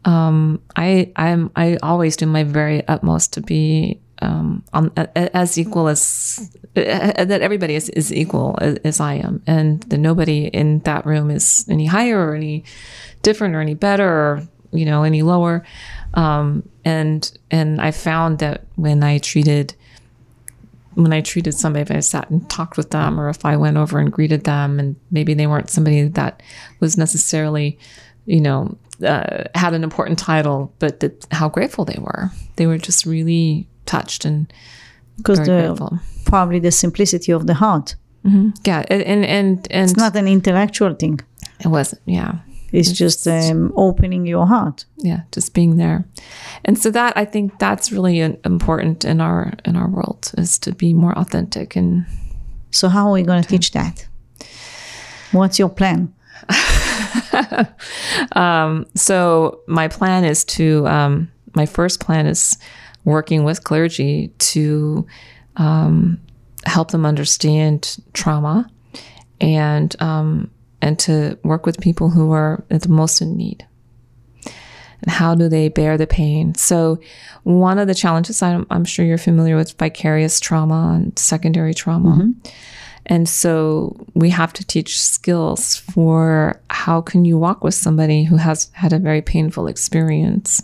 um, 0.05 0.61
I 0.75 1.11
I'm 1.17 1.51
I 1.55 1.77
always 1.83 2.15
do 2.15 2.25
my 2.25 2.43
very 2.43 2.87
utmost 2.87 3.33
to 3.33 3.41
be 3.41 3.99
um, 4.21 4.63
on, 4.73 4.91
as 5.15 5.57
equal 5.57 5.89
as 5.89 6.49
that 6.73 7.41
everybody 7.41 7.75
is, 7.75 7.89
is 7.89 8.13
equal 8.13 8.57
as, 8.61 8.77
as, 8.83 8.99
I 8.99 9.15
am, 9.15 9.43
and 9.45 9.81
that 9.83 9.97
nobody 9.97 10.45
in 10.45 10.79
that 10.79 11.05
room 11.05 11.29
is 11.29 11.65
any 11.69 11.85
higher 11.85 12.29
or 12.29 12.35
any 12.35 12.63
different 13.21 13.55
or 13.55 13.61
any 13.61 13.73
better 13.73 14.07
or 14.07 14.47
you 14.71 14.85
know 14.85 15.03
any 15.03 15.21
lower 15.21 15.63
Um, 16.17 16.67
and 16.83 17.31
and 17.51 17.79
I 17.79 17.91
found 17.91 18.39
that 18.39 18.65
when 18.75 19.03
I 19.03 19.19
treated 19.19 19.73
when 20.95 21.13
I 21.13 21.21
treated 21.21 21.53
somebody, 21.53 21.83
if 21.83 21.91
I 21.91 21.99
sat 21.99 22.29
and 22.31 22.49
talked 22.49 22.75
with 22.75 22.89
them, 22.89 23.19
or 23.19 23.29
if 23.29 23.45
I 23.45 23.55
went 23.55 23.77
over 23.77 23.99
and 23.99 24.11
greeted 24.11 24.43
them, 24.45 24.79
and 24.79 24.95
maybe 25.11 25.35
they 25.35 25.45
weren't 25.45 25.69
somebody 25.69 26.07
that 26.07 26.41
was 26.79 26.97
necessarily, 26.97 27.77
you 28.25 28.41
know, 28.41 28.75
uh, 29.05 29.43
had 29.53 29.73
an 29.75 29.83
important 29.83 30.17
title, 30.17 30.73
but 30.79 30.99
that 31.01 31.27
how 31.31 31.49
grateful 31.49 31.85
they 31.85 31.99
were. 31.99 32.31
They 32.55 32.65
were 32.65 32.79
just 32.79 33.05
really 33.05 33.67
touched 33.85 34.25
and 34.25 34.51
because 35.17 35.37
very 35.39 35.61
the 35.61 35.67
grateful. 35.67 35.99
probably 36.25 36.59
the 36.59 36.71
simplicity 36.71 37.31
of 37.31 37.45
the 37.45 37.53
heart. 37.53 37.95
Yeah, 38.65 38.83
and 38.89 39.03
and 39.03 39.23
and, 39.25 39.67
and 39.71 39.89
It's 39.89 39.95
not 39.95 40.15
an 40.15 40.27
intellectual 40.27 40.93
thing. 40.95 41.19
it 41.59 41.67
wasn't. 41.67 42.01
Yeah, 42.05 42.39
It's 42.71 42.91
just 42.91 43.27
um, 43.27 43.71
opening 43.75 44.25
your 44.25 44.45
heart. 44.45 44.85
yeah, 44.97 45.21
just 45.31 45.53
being 45.53 45.77
there, 45.77 46.05
and 46.65 46.77
so 46.77 46.91
that 46.91 47.13
I 47.15 47.25
think 47.25 47.59
that's 47.59 47.91
really 47.91 48.19
important 48.19 49.05
in 49.05 49.21
our 49.21 49.53
in 49.65 49.75
our 49.75 49.89
world 49.89 50.31
is 50.37 50.59
to 50.59 50.73
be 50.73 50.93
more 50.93 51.17
authentic 51.17 51.75
and 51.75 52.05
So 52.71 52.89
how 52.89 53.07
are 53.07 53.13
we 53.13 53.23
going 53.23 53.41
to 53.41 53.47
teach 53.47 53.71
that? 53.71 54.07
What's 55.31 55.59
your 55.59 55.69
plan? 55.69 56.13
so 58.95 59.61
my 59.67 59.87
plan 59.87 60.25
is 60.25 60.43
to 60.45 60.87
um, 60.87 61.31
my 61.55 61.65
first 61.65 61.99
plan 61.99 62.27
is 62.27 62.57
working 63.03 63.43
with 63.43 63.63
clergy 63.63 64.33
to 64.39 65.05
um, 65.55 66.19
help 66.65 66.91
them 66.91 67.05
understand 67.05 67.97
trauma 68.13 68.69
and 69.39 69.99
um, 70.01 70.51
and 70.81 70.97
to 70.99 71.37
work 71.43 71.65
with 71.65 71.81
people 71.81 72.09
who 72.09 72.31
are 72.31 72.63
the 72.69 72.89
most 72.89 73.21
in 73.21 73.35
need. 73.35 73.65
And 75.01 75.11
how 75.11 75.35
do 75.35 75.47
they 75.47 75.69
bear 75.69 75.97
the 75.97 76.07
pain? 76.07 76.55
So 76.55 76.99
one 77.43 77.77
of 77.77 77.87
the 77.87 77.95
challenges 77.95 78.41
I'm, 78.41 78.65
I'm 78.69 78.85
sure 78.85 79.05
you're 79.05 79.17
familiar 79.17 79.55
with 79.55 79.77
vicarious 79.77 80.39
trauma 80.39 80.93
and 80.95 81.17
secondary 81.17 81.73
trauma. 81.73 82.31
And 83.05 83.29
so 83.29 83.95
we 84.15 84.29
have 84.31 84.51
to 84.53 84.65
teach 84.65 85.01
skills 85.01 85.77
for 85.77 86.61
how 86.69 87.01
can 87.01 87.25
you 87.25 87.37
walk 87.37 87.63
with 87.63 87.73
somebody 87.73 88.23
who 88.23 88.35
has 88.35 88.69
had 88.73 88.91
a 88.91 88.99
very 88.99 89.21
painful 89.21 89.67
experience 89.67 90.61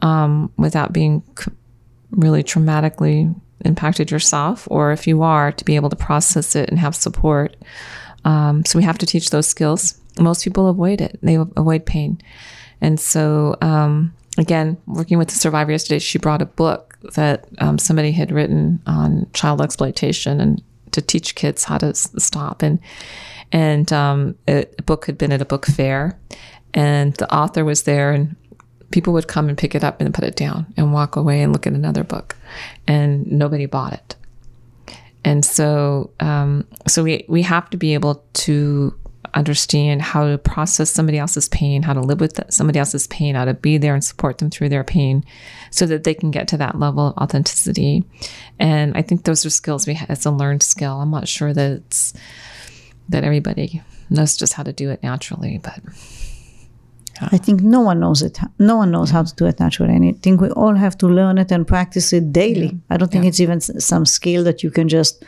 um, 0.00 0.52
without 0.56 0.92
being 0.92 1.22
really 2.10 2.44
traumatically 2.44 3.34
impacted 3.64 4.10
yourself, 4.10 4.68
or 4.70 4.92
if 4.92 5.06
you 5.06 5.22
are, 5.22 5.50
to 5.52 5.64
be 5.64 5.76
able 5.76 5.90
to 5.90 5.96
process 5.96 6.54
it 6.54 6.68
and 6.68 6.78
have 6.78 6.94
support. 6.94 7.56
Um, 8.24 8.64
so 8.64 8.78
we 8.78 8.84
have 8.84 8.98
to 8.98 9.06
teach 9.06 9.30
those 9.30 9.46
skills. 9.46 10.00
Most 10.18 10.44
people 10.44 10.68
avoid 10.68 11.00
it; 11.00 11.18
they 11.22 11.34
avoid 11.34 11.86
pain, 11.86 12.20
and 12.80 13.00
so 13.00 13.56
um, 13.60 14.14
again, 14.38 14.76
working 14.86 15.18
with 15.18 15.28
the 15.28 15.34
survivor 15.34 15.72
yesterday, 15.72 15.98
she 15.98 16.18
brought 16.18 16.42
a 16.42 16.46
book 16.46 16.98
that 17.14 17.46
um, 17.58 17.78
somebody 17.78 18.12
had 18.12 18.30
written 18.30 18.80
on 18.86 19.26
child 19.32 19.60
exploitation 19.60 20.40
and 20.40 20.62
to 20.92 21.02
teach 21.02 21.34
kids 21.34 21.64
how 21.64 21.78
to 21.78 21.86
s- 21.86 22.10
stop. 22.18 22.62
And 22.62 22.78
and 23.50 23.92
um, 23.92 24.36
a, 24.48 24.64
a 24.78 24.82
book 24.82 25.06
had 25.06 25.18
been 25.18 25.32
at 25.32 25.42
a 25.42 25.46
book 25.46 25.66
fair, 25.66 26.18
and 26.72 27.14
the 27.14 27.32
author 27.34 27.64
was 27.64 27.82
there, 27.82 28.12
and 28.12 28.36
people 28.90 29.12
would 29.12 29.28
come 29.28 29.48
and 29.48 29.58
pick 29.58 29.74
it 29.74 29.84
up 29.84 30.00
and 30.00 30.14
put 30.14 30.24
it 30.24 30.36
down 30.36 30.72
and 30.76 30.92
walk 30.92 31.16
away 31.16 31.42
and 31.42 31.52
look 31.52 31.66
at 31.66 31.72
another 31.72 32.04
book, 32.04 32.36
and 32.86 33.26
nobody 33.30 33.66
bought 33.66 33.92
it. 33.92 34.16
And 35.24 35.44
so, 35.44 36.10
um, 36.20 36.66
so 36.88 37.02
we 37.04 37.24
we 37.28 37.42
have 37.42 37.70
to 37.70 37.76
be 37.76 37.94
able 37.94 38.24
to 38.34 38.94
understand 39.34 40.02
how 40.02 40.28
to 40.28 40.36
process 40.36 40.90
somebody 40.90 41.18
else's 41.18 41.48
pain, 41.48 41.82
how 41.82 41.94
to 41.94 42.00
live 42.00 42.20
with 42.20 42.38
somebody 42.50 42.78
else's 42.78 43.06
pain, 43.06 43.34
how 43.34 43.44
to 43.44 43.54
be 43.54 43.78
there 43.78 43.94
and 43.94 44.04
support 44.04 44.38
them 44.38 44.50
through 44.50 44.68
their 44.68 44.84
pain, 44.84 45.24
so 45.70 45.86
that 45.86 46.04
they 46.04 46.14
can 46.14 46.30
get 46.30 46.48
to 46.48 46.56
that 46.58 46.78
level 46.78 47.08
of 47.08 47.16
authenticity. 47.16 48.04
And 48.58 48.96
I 48.96 49.02
think 49.02 49.24
those 49.24 49.46
are 49.46 49.50
skills 49.50 49.86
we 49.86 49.94
ha- 49.94 50.06
it's 50.08 50.26
a 50.26 50.30
learned 50.30 50.62
skill. 50.62 51.00
I'm 51.00 51.10
not 51.10 51.28
sure 51.28 51.52
that 51.52 51.72
it's 51.72 52.12
that 53.08 53.24
everybody 53.24 53.82
knows 54.10 54.36
just 54.36 54.52
how 54.54 54.62
to 54.62 54.72
do 54.72 54.90
it 54.90 55.02
naturally, 55.02 55.58
but 55.62 55.80
I 57.20 57.38
think 57.38 57.60
no 57.62 57.80
one 57.80 58.00
knows 58.00 58.22
it. 58.22 58.38
No 58.58 58.76
one 58.76 58.90
knows 58.90 59.10
how 59.10 59.22
to 59.22 59.34
do 59.34 59.46
it 59.46 59.60
naturally. 59.60 59.94
And 59.94 60.04
I 60.04 60.12
think 60.22 60.40
we 60.40 60.48
all 60.50 60.74
have 60.74 60.96
to 60.98 61.06
learn 61.06 61.38
it 61.38 61.52
and 61.52 61.66
practice 61.66 62.12
it 62.12 62.32
daily. 62.32 62.78
I 62.90 62.96
don't 62.96 63.10
think 63.12 63.24
it's 63.26 63.38
even 63.40 63.60
some 63.60 64.06
skill 64.06 64.42
that 64.44 64.62
you 64.62 64.70
can 64.70 64.88
just, 64.88 65.24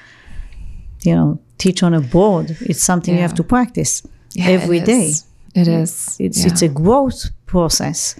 you 1.02 1.14
know, 1.14 1.38
teach 1.58 1.82
on 1.82 1.94
a 1.94 2.00
board. 2.00 2.56
It's 2.62 2.82
something 2.82 3.14
you 3.14 3.20
have 3.20 3.34
to 3.34 3.44
practice 3.44 4.02
yeah, 4.32 4.48
every 4.48 4.78
it 4.78 4.86
day. 4.86 5.06
is. 5.08 5.26
It 5.54 5.68
is. 5.68 6.16
It's 6.18 6.40
Yeah. 6.40 6.50
it's 6.50 6.62
a 6.62 6.68
growth 6.68 7.30
process. 7.46 8.16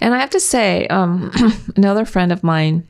And 0.00 0.12
I 0.12 0.18
have 0.18 0.30
to 0.30 0.40
say, 0.40 0.86
um, 0.88 1.30
another 1.76 2.04
friend 2.04 2.30
of 2.32 2.42
mine 2.42 2.86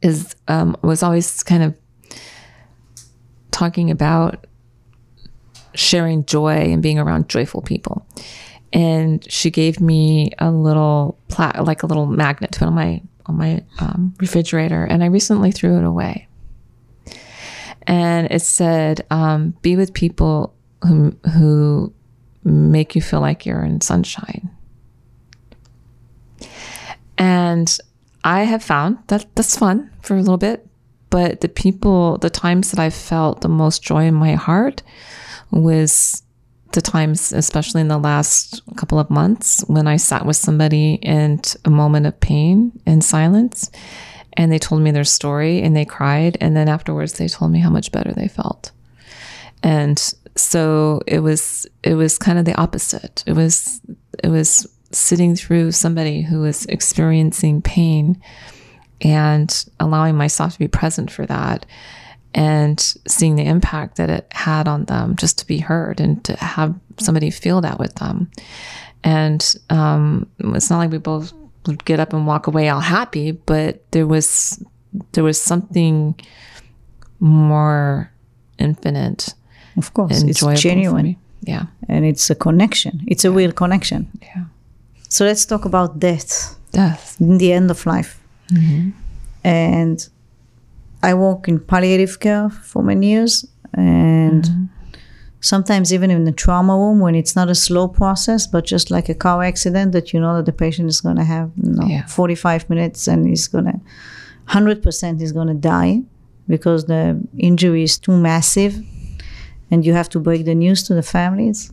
is 0.00 0.34
um, 0.46 0.76
was 0.82 1.02
always 1.02 1.42
kind 1.42 1.62
of 1.62 1.74
talking 3.50 3.90
about 3.90 4.46
sharing 5.74 6.24
joy 6.24 6.72
and 6.72 6.82
being 6.82 6.98
around 6.98 7.28
joyful 7.28 7.60
people. 7.62 8.06
And 8.72 9.30
she 9.30 9.50
gave 9.50 9.80
me 9.80 10.32
a 10.38 10.50
little 10.50 11.18
pla- 11.28 11.62
like 11.62 11.82
a 11.82 11.86
little 11.86 12.06
magnet 12.06 12.52
to 12.52 12.58
put 12.58 12.66
on 12.66 12.74
my 12.74 13.02
on 13.26 13.36
my 13.36 13.62
um, 13.78 14.14
refrigerator, 14.18 14.84
and 14.84 15.02
I 15.02 15.06
recently 15.06 15.52
threw 15.52 15.78
it 15.78 15.84
away. 15.84 16.28
And 17.86 18.28
it 18.30 18.42
said, 18.42 19.06
um, 19.10 19.54
"Be 19.62 19.76
with 19.76 19.94
people 19.94 20.54
who 20.86 21.16
who 21.34 21.92
make 22.44 22.94
you 22.94 23.02
feel 23.02 23.20
like 23.20 23.46
you're 23.46 23.64
in 23.64 23.80
sunshine." 23.80 24.50
And 27.16 27.78
I 28.24 28.44
have 28.44 28.62
found 28.62 28.98
that 29.08 29.26
that's 29.34 29.56
fun 29.56 29.90
for 30.02 30.14
a 30.14 30.20
little 30.20 30.38
bit, 30.38 30.66
but 31.10 31.40
the 31.40 31.48
people, 31.48 32.18
the 32.18 32.30
times 32.30 32.70
that 32.70 32.80
I 32.80 32.90
felt 32.90 33.40
the 33.40 33.48
most 33.48 33.82
joy 33.82 34.04
in 34.04 34.14
my 34.14 34.34
heart 34.34 34.82
was 35.50 36.22
the 36.72 36.82
times, 36.82 37.32
especially 37.32 37.80
in 37.80 37.88
the 37.88 37.98
last 37.98 38.62
couple 38.76 38.98
of 38.98 39.10
months, 39.10 39.64
when 39.68 39.86
I 39.86 39.96
sat 39.96 40.26
with 40.26 40.36
somebody 40.36 40.94
in 40.94 41.40
a 41.64 41.70
moment 41.70 42.06
of 42.06 42.20
pain 42.20 42.78
and 42.86 43.02
silence, 43.02 43.70
and 44.34 44.52
they 44.52 44.58
told 44.58 44.82
me 44.82 44.90
their 44.90 45.04
story 45.04 45.62
and 45.62 45.74
they 45.74 45.84
cried, 45.84 46.36
and 46.40 46.56
then 46.56 46.68
afterwards 46.68 47.14
they 47.14 47.28
told 47.28 47.50
me 47.50 47.60
how 47.60 47.70
much 47.70 47.90
better 47.90 48.12
they 48.12 48.28
felt. 48.28 48.70
And 49.62 49.98
so 50.36 51.00
it 51.06 51.20
was 51.20 51.66
it 51.82 51.94
was 51.94 52.18
kind 52.18 52.38
of 52.38 52.44
the 52.44 52.54
opposite. 52.54 53.24
It 53.26 53.32
was 53.32 53.80
it 54.22 54.28
was 54.28 54.66
sitting 54.92 55.34
through 55.34 55.72
somebody 55.72 56.22
who 56.22 56.40
was 56.40 56.64
experiencing 56.66 57.60
pain 57.62 58.22
and 59.00 59.64
allowing 59.80 60.16
myself 60.16 60.54
to 60.54 60.58
be 60.58 60.68
present 60.68 61.10
for 61.10 61.26
that 61.26 61.66
and 62.34 62.78
seeing 63.06 63.36
the 63.36 63.44
impact 63.46 63.96
that 63.96 64.10
it 64.10 64.26
had 64.32 64.68
on 64.68 64.84
them 64.84 65.16
just 65.16 65.38
to 65.38 65.46
be 65.46 65.58
heard 65.58 66.00
and 66.00 66.22
to 66.24 66.36
have 66.36 66.74
somebody 66.98 67.30
feel 67.30 67.60
that 67.60 67.78
with 67.78 67.94
them 67.96 68.30
and 69.04 69.54
um, 69.70 70.26
it's 70.54 70.70
not 70.70 70.78
like 70.78 70.90
we 70.90 70.98
both 70.98 71.32
would 71.66 71.84
get 71.84 72.00
up 72.00 72.12
and 72.12 72.26
walk 72.26 72.46
away 72.46 72.68
all 72.68 72.80
happy 72.80 73.30
but 73.32 73.82
there 73.92 74.06
was 74.06 74.62
there 75.12 75.24
was 75.24 75.40
something 75.40 76.14
more 77.20 78.10
infinite 78.58 79.34
Of 79.76 79.92
course, 79.94 80.20
and 80.20 80.30
it's 80.30 80.44
genuine 80.60 81.16
yeah 81.42 81.66
and 81.88 82.04
it's 82.04 82.30
a 82.30 82.34
connection. 82.34 83.00
It's 83.06 83.24
a 83.24 83.30
real 83.30 83.52
connection. 83.52 84.08
yeah 84.20 84.44
So 85.08 85.24
let's 85.24 85.46
talk 85.46 85.64
about 85.64 85.98
death. 85.98 86.56
death 86.72 87.16
in 87.20 87.38
the 87.38 87.52
end 87.52 87.70
of 87.70 87.86
life. 87.86 88.20
And 89.44 90.08
I 91.02 91.14
work 91.14 91.48
in 91.48 91.60
palliative 91.60 92.20
care 92.20 92.50
for 92.50 92.82
many 92.82 93.10
years, 93.10 93.46
and 93.74 94.44
mm-hmm. 94.44 94.64
sometimes 95.40 95.92
even 95.92 96.10
in 96.10 96.24
the 96.24 96.32
trauma 96.32 96.76
room 96.76 97.00
when 97.00 97.14
it's 97.14 97.36
not 97.36 97.48
a 97.48 97.54
slow 97.54 97.88
process, 97.88 98.46
but 98.46 98.64
just 98.64 98.90
like 98.90 99.08
a 99.08 99.14
car 99.14 99.42
accident 99.42 99.92
that 99.92 100.12
you 100.12 100.20
know 100.20 100.36
that 100.36 100.46
the 100.46 100.52
patient 100.52 100.88
is 100.88 101.00
going 101.00 101.16
to 101.16 101.24
have 101.24 101.50
you 101.56 101.72
know, 101.72 101.86
Yeah. 101.86 102.06
45 102.06 102.68
minutes 102.68 103.06
and 103.06 103.26
he's 103.26 103.46
going 103.48 103.66
to 103.66 103.80
100% 104.48 105.20
is 105.20 105.32
going 105.32 105.48
to 105.48 105.54
die 105.54 106.02
because 106.48 106.86
the 106.86 107.20
injury 107.38 107.82
is 107.82 107.98
too 107.98 108.16
massive 108.16 108.82
and 109.70 109.84
you 109.84 109.92
have 109.92 110.08
to 110.08 110.18
break 110.18 110.46
the 110.46 110.54
news 110.54 110.82
to 110.84 110.94
the 110.94 111.02
families. 111.02 111.70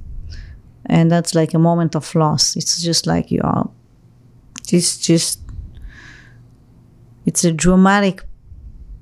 And 0.87 1.09
that's 1.09 1.33
like 1.33 1.53
a 1.53 1.59
moment 1.59 1.95
of 1.95 2.13
loss. 2.13 2.55
It's 2.55 2.81
just 2.81 3.07
like 3.07 3.31
you 3.31 3.41
are 3.43 3.69
it's 4.73 4.97
just 4.97 5.39
it's 7.25 7.43
a 7.43 7.51
dramatic 7.51 8.23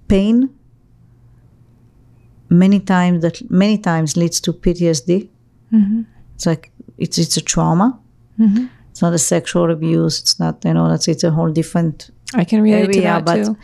pain 0.08 0.50
many 2.50 2.80
times 2.80 3.22
that 3.22 3.50
many 3.50 3.78
times 3.78 4.16
leads 4.16 4.39
to 4.39 4.54
ptsd 4.54 5.30
mm-hmm. 5.74 6.02
it's 6.36 6.46
like 6.46 6.74
it's 6.98 7.18
it's 7.18 7.38
a 7.38 7.42
trauma. 7.42 8.00
Mm-hmm. 8.39 8.66
It's 8.92 9.02
not 9.02 9.13
a 9.13 9.18
sexual 9.18 9.72
abuse. 9.72 10.20
It's 10.20 10.39
not 10.39 10.63
you 10.66 10.74
know 10.74 10.89
that's 10.89 11.08
it's 11.08 11.24
a 11.24 11.32
whole 11.32 11.52
different 11.52 12.10
i 12.36 12.44
can 12.44 12.62
relate 12.62 12.94
to 12.94 13.02
that 13.02 13.26
but 13.26 13.44
too. 13.44 13.58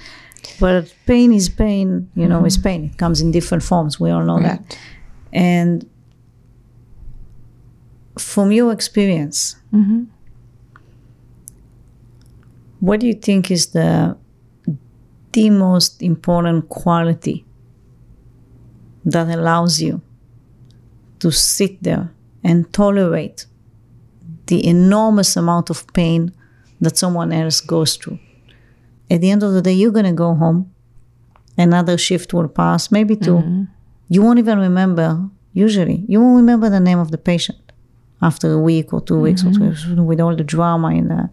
but 0.60 0.94
pain 1.06 1.34
is 1.34 1.50
pain 1.50 2.10
you 2.16 2.28
know 2.28 2.46
is 2.46 2.58
mm-hmm. 2.58 2.64
pain. 2.64 2.86
It 2.86 2.98
comes 2.98 3.22
in 3.22 3.32
different 3.32 3.64
forms. 3.64 4.00
We 4.00 4.10
all 4.10 4.24
know 4.24 4.40
that. 4.42 4.78
And 5.32 5.88
from 8.18 8.52
your 8.52 8.72
experience 8.74 9.56
What 12.80 13.00
do 13.00 13.08
you 13.08 13.14
think 13.14 13.52
is 13.52 13.68
the 13.68 14.18
the 15.32 15.50
most 15.50 16.02
important 16.02 16.70
quality 16.70 17.46
that 19.06 19.28
allows 19.30 19.82
you 19.82 20.02
to 21.20 21.32
sit 21.32 21.82
there 21.84 22.12
and 22.44 22.72
tolerate 22.74 23.46
the 24.48 24.66
enormous 24.68 25.36
amount 25.36 25.70
of 25.70 25.86
pain 25.94 26.32
that 26.82 26.98
someone 26.98 27.32
else 27.32 27.60
goes 27.62 27.96
through. 27.98 28.20
At 29.12 29.22
the 29.22 29.30
end 29.32 29.44
of 29.44 29.54
the 29.54 29.62
day, 29.62 29.74
you're 29.74 29.92
going 29.92 30.06
to 30.06 30.12
go 30.14 30.34
home. 30.36 30.72
Another 31.58 31.98
shift 31.98 32.34
will 32.34 32.48
pass, 32.48 32.92
maybe 32.92 33.16
2 33.16 33.32
Mm-hmm. 33.36 33.64
You 34.12 34.24
won't 34.24 34.40
even 34.40 34.58
remember, 34.60 35.30
usually, 35.54 36.04
you 36.08 36.20
won't 36.20 36.38
remember 36.38 36.68
the 36.70 36.80
name 36.80 36.98
of 36.98 37.12
the 37.12 37.18
patient 37.18 37.60
after 38.22 38.52
a 38.54 38.58
week 38.60 38.92
or 38.94 39.02
2 39.02 39.14
Mm-hmm. 39.14 39.64
weeks 39.66 39.86
with 39.86 40.20
all 40.20 40.36
the 40.36 40.44
drama 40.44 40.90
in 40.94 41.10
there. 41.10 41.30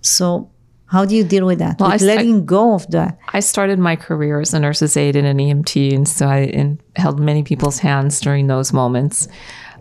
So, 0.00 0.50
how 0.92 1.06
do 1.06 1.16
you 1.16 1.24
deal 1.24 1.46
with 1.46 1.58
that? 1.60 1.80
Well, 1.80 1.90
with 1.90 2.02
I- 2.02 2.04
letting 2.04 2.44
go 2.44 2.74
of 2.74 2.86
that. 2.90 3.18
I 3.32 3.40
started 3.40 3.78
my 3.78 3.96
career 3.96 4.40
as 4.40 4.52
a 4.52 4.60
nurse's 4.60 4.94
aide 4.94 5.16
and 5.16 5.26
an 5.26 5.38
EMT, 5.38 5.94
and 5.94 6.06
so 6.06 6.28
I 6.28 6.76
held 6.96 7.18
many 7.18 7.42
people's 7.42 7.78
hands 7.78 8.20
during 8.20 8.46
those 8.46 8.74
moments. 8.74 9.26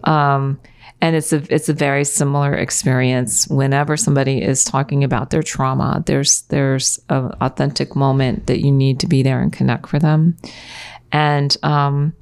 Um, 0.06 0.58
and 1.02 1.16
it's 1.18 1.34
a 1.34 1.44
it's 1.54 1.68
a 1.68 1.74
very 1.74 2.06
similar 2.06 2.54
experience. 2.54 3.46
Whenever 3.50 3.98
somebody 3.98 4.42
is 4.42 4.64
talking 4.64 5.04
about 5.04 5.32
their 5.32 5.44
trauma, 5.44 6.02
there's 6.06 6.44
there's 6.44 7.02
an 7.10 7.34
authentic 7.42 7.94
moment 7.94 8.48
that 8.48 8.64
you 8.64 8.72
need 8.72 9.02
to 9.02 9.08
be 9.08 9.22
there 9.22 9.42
and 9.42 9.52
connect 9.52 9.90
for 9.90 10.00
them. 10.00 10.38
And 11.12 11.58
um, 11.62 12.14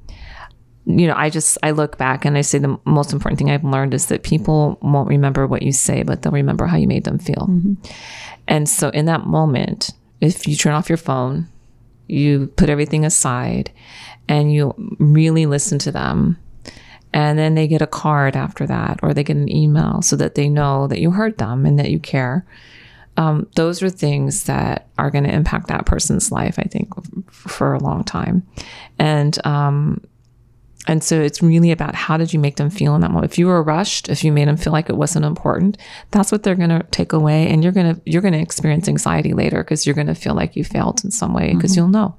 you 0.98 1.06
know, 1.06 1.14
I 1.16 1.30
just 1.30 1.58
I 1.62 1.70
look 1.72 1.98
back 1.98 2.24
and 2.24 2.36
I 2.38 2.40
say 2.40 2.58
the 2.58 2.78
most 2.84 3.12
important 3.12 3.38
thing 3.38 3.50
I've 3.50 3.64
learned 3.64 3.94
is 3.94 4.06
that 4.06 4.22
people 4.22 4.78
won't 4.80 5.08
remember 5.08 5.46
what 5.46 5.62
you 5.62 5.72
say, 5.72 6.02
but 6.02 6.22
they'll 6.22 6.32
remember 6.32 6.66
how 6.66 6.76
you 6.76 6.88
made 6.88 7.04
them 7.04 7.18
feel. 7.18 7.48
And 8.48 8.68
so 8.68 8.88
in 8.90 9.04
that 9.06 9.26
moment, 9.26 9.90
if 10.20 10.46
you 10.48 10.56
turn 10.56 10.74
off 10.74 10.88
your 10.88 10.98
phone, 10.98 11.48
you 12.08 12.48
put 12.56 12.68
everything 12.68 13.04
aside 13.04 13.70
and 14.28 14.52
you 14.52 14.74
really 14.98 15.46
listen 15.46 15.78
to 15.80 15.92
them. 15.92 16.36
And 17.12 17.38
then 17.38 17.54
they 17.54 17.66
get 17.66 17.82
a 17.82 17.88
card 17.88 18.36
after 18.36 18.66
that, 18.66 19.00
or 19.02 19.12
they 19.12 19.24
get 19.24 19.36
an 19.36 19.50
email 19.50 20.00
so 20.00 20.14
that 20.16 20.36
they 20.36 20.48
know 20.48 20.86
that 20.86 21.00
you 21.00 21.10
heard 21.10 21.38
them 21.38 21.66
and 21.66 21.78
that 21.78 21.90
you 21.90 21.98
care. 21.98 22.46
Um, 23.16 23.48
those 23.56 23.82
are 23.82 23.90
things 23.90 24.44
that 24.44 24.88
are 24.96 25.10
going 25.10 25.24
to 25.24 25.34
impact 25.34 25.66
that 25.66 25.86
person's 25.86 26.30
life, 26.30 26.58
I 26.58 26.62
think, 26.62 26.88
f- 26.96 27.10
for 27.32 27.74
a 27.74 27.82
long 27.82 28.04
time. 28.04 28.46
And 28.98 29.44
um, 29.44 30.04
and 30.86 31.04
so 31.04 31.20
it's 31.20 31.42
really 31.42 31.70
about 31.70 31.94
how 31.94 32.16
did 32.16 32.32
you 32.32 32.38
make 32.38 32.56
them 32.56 32.70
feel 32.70 32.94
in 32.94 33.02
that 33.02 33.10
moment. 33.10 33.30
If 33.30 33.38
you 33.38 33.46
were 33.46 33.62
rushed, 33.62 34.08
if 34.08 34.24
you 34.24 34.32
made 34.32 34.48
them 34.48 34.56
feel 34.56 34.72
like 34.72 34.88
it 34.88 34.96
wasn't 34.96 35.26
important, 35.26 35.76
that's 36.10 36.32
what 36.32 36.42
they're 36.42 36.54
going 36.54 36.70
to 36.70 36.82
take 36.90 37.12
away, 37.12 37.48
and 37.48 37.62
you're 37.62 37.72
going 37.72 37.94
to 37.94 38.00
you're 38.06 38.22
going 38.22 38.32
to 38.32 38.40
experience 38.40 38.88
anxiety 38.88 39.34
later 39.34 39.62
because 39.62 39.86
you're 39.86 39.94
going 39.94 40.06
to 40.06 40.14
feel 40.14 40.34
like 40.34 40.56
you 40.56 40.64
failed 40.64 41.04
in 41.04 41.10
some 41.10 41.34
way 41.34 41.54
because 41.54 41.76
you'll 41.76 41.88
know. 41.88 42.16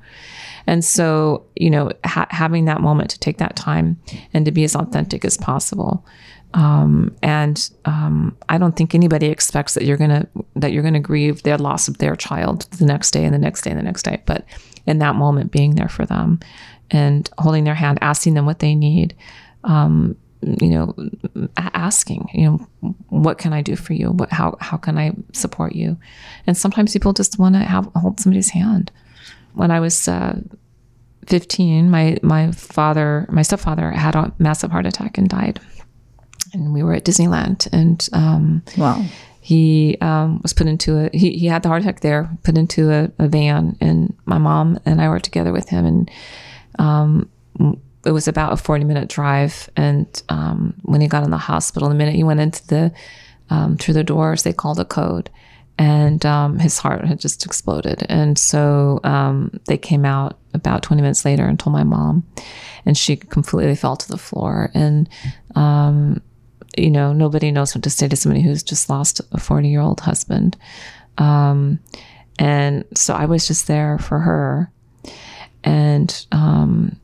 And 0.67 0.85
so 0.85 1.45
you 1.55 1.71
know, 1.71 1.91
ha- 2.05 2.27
having 2.29 2.65
that 2.65 2.81
moment 2.81 3.09
to 3.11 3.19
take 3.19 3.39
that 3.39 3.55
time 3.55 3.99
and 4.33 4.45
to 4.45 4.51
be 4.51 4.63
as 4.63 4.75
authentic 4.75 5.25
as 5.25 5.37
possible. 5.37 6.05
Um, 6.53 7.15
and 7.23 7.69
um, 7.85 8.37
I 8.49 8.57
don't 8.57 8.75
think 8.75 8.93
anybody 8.93 9.27
expects 9.27 9.73
that 9.73 9.85
you're 9.85 9.97
gonna 9.97 10.27
that 10.55 10.71
you're 10.71 10.83
gonna 10.83 10.99
grieve 10.99 11.43
their 11.43 11.57
loss 11.57 11.87
of 11.87 11.97
their 11.97 12.15
child 12.15 12.67
the 12.71 12.85
next 12.85 13.11
day 13.11 13.25
and 13.25 13.33
the 13.33 13.39
next 13.39 13.63
day 13.63 13.71
and 13.71 13.79
the 13.79 13.83
next 13.83 14.03
day. 14.03 14.21
But 14.25 14.45
in 14.85 14.99
that 14.99 15.15
moment, 15.15 15.51
being 15.51 15.75
there 15.75 15.89
for 15.89 16.05
them 16.05 16.39
and 16.91 17.29
holding 17.37 17.63
their 17.63 17.75
hand, 17.75 17.97
asking 18.01 18.33
them 18.35 18.45
what 18.45 18.59
they 18.59 18.75
need, 18.75 19.15
um, 19.63 20.15
you 20.41 20.69
know, 20.69 20.95
asking, 21.57 22.29
you 22.33 22.45
know, 22.49 22.93
what 23.09 23.37
can 23.37 23.53
I 23.53 23.61
do 23.61 23.75
for 23.75 23.93
you? 23.93 24.11
What 24.11 24.31
how 24.31 24.57
how 24.59 24.77
can 24.77 24.97
I 24.97 25.13
support 25.33 25.73
you? 25.73 25.97
And 26.47 26.57
sometimes 26.57 26.93
people 26.93 27.13
just 27.13 27.39
want 27.39 27.55
to 27.55 27.61
have 27.61 27.89
hold 27.95 28.19
somebody's 28.19 28.49
hand. 28.49 28.91
When 29.53 29.69
I 29.71 29.79
was 29.79 30.07
uh, 30.07 30.39
15, 31.27 31.89
my 31.91 32.17
my 32.23 32.51
father, 32.51 33.27
my 33.29 33.41
stepfather, 33.43 33.91
had 33.91 34.15
a 34.15 34.33
massive 34.39 34.71
heart 34.71 34.85
attack 34.85 35.17
and 35.17 35.29
died 35.29 35.59
and 36.53 36.73
we 36.73 36.83
were 36.83 36.93
at 36.93 37.05
Disneyland, 37.05 37.67
and 37.71 38.07
um, 38.13 38.61
Wow. 38.77 39.05
he 39.39 39.97
um, 40.01 40.39
was 40.41 40.53
put 40.53 40.67
into 40.67 40.97
a 40.97 41.09
he, 41.17 41.37
he 41.37 41.45
had 41.47 41.63
the 41.63 41.69
heart 41.69 41.81
attack 41.83 42.01
there, 42.01 42.29
put 42.43 42.57
into 42.57 42.91
a, 42.91 43.09
a 43.19 43.27
van, 43.27 43.77
and 43.79 44.13
my 44.25 44.37
mom 44.37 44.77
and 44.85 44.99
I 45.01 45.07
were 45.09 45.19
together 45.19 45.53
with 45.53 45.69
him, 45.69 45.85
and 45.85 46.11
um, 46.81 47.29
it 48.05 48.11
was 48.11 48.27
about 48.27 48.53
a 48.53 48.57
forty 48.57 48.83
minute 48.83 49.09
drive, 49.09 49.69
and 49.75 50.23
um, 50.29 50.73
when 50.83 51.01
he 51.01 51.07
got 51.07 51.23
in 51.23 51.31
the 51.31 51.37
hospital, 51.37 51.89
the 51.89 51.95
minute 51.95 52.15
he 52.15 52.23
went 52.23 52.39
into 52.39 52.65
the 52.67 52.93
um, 53.49 53.77
through 53.77 53.93
the 53.93 54.03
doors, 54.03 54.43
they 54.43 54.53
called 54.53 54.79
a 54.79 54.85
code. 54.85 55.29
And 55.77 56.25
um, 56.25 56.59
his 56.59 56.77
heart 56.77 57.05
had 57.05 57.19
just 57.19 57.45
exploded. 57.45 58.05
And 58.07 58.37
so 58.37 58.99
um, 59.03 59.59
they 59.65 59.77
came 59.77 60.05
out 60.05 60.37
about 60.53 60.83
20 60.83 61.01
minutes 61.01 61.25
later 61.25 61.45
and 61.45 61.59
told 61.59 61.73
my 61.73 61.83
mom, 61.83 62.23
and 62.85 62.97
she 62.97 63.15
completely 63.15 63.75
fell 63.75 63.95
to 63.97 64.07
the 64.07 64.17
floor. 64.17 64.69
And 64.75 65.09
um, 65.55 66.21
you 66.77 66.91
know, 66.91 67.13
nobody 67.13 67.51
knows 67.51 67.75
what 67.75 67.83
to 67.83 67.89
say 67.89 68.07
to 68.07 68.15
somebody 68.15 68.43
who's 68.43 68.63
just 68.63 68.89
lost 68.89 69.21
a 69.31 69.39
40 69.39 69.69
year 69.69 69.81
old 69.81 70.01
husband. 70.01 70.55
And 72.39 72.85
so 72.95 73.13
I 73.13 73.25
was 73.25 73.47
just 73.47 73.67
there 73.67 73.97
for 73.99 74.19
her. 74.19 74.71
And, 75.63 76.25
um, 76.31 76.99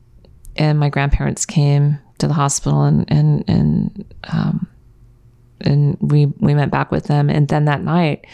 and 0.56 0.78
my 0.78 0.88
grandparents 0.88 1.46
came 1.46 1.98
to 2.18 2.26
the 2.26 2.34
hospital 2.34 2.82
and, 2.82 3.04
and, 3.08 3.44
and, 3.48 4.14
um, 4.32 4.66
and 5.60 5.96
we, 6.00 6.26
we 6.26 6.54
went 6.54 6.72
back 6.72 6.90
with 6.90 7.04
them. 7.04 7.30
And 7.30 7.48
then 7.48 7.64
that 7.66 7.82
night 7.82 8.26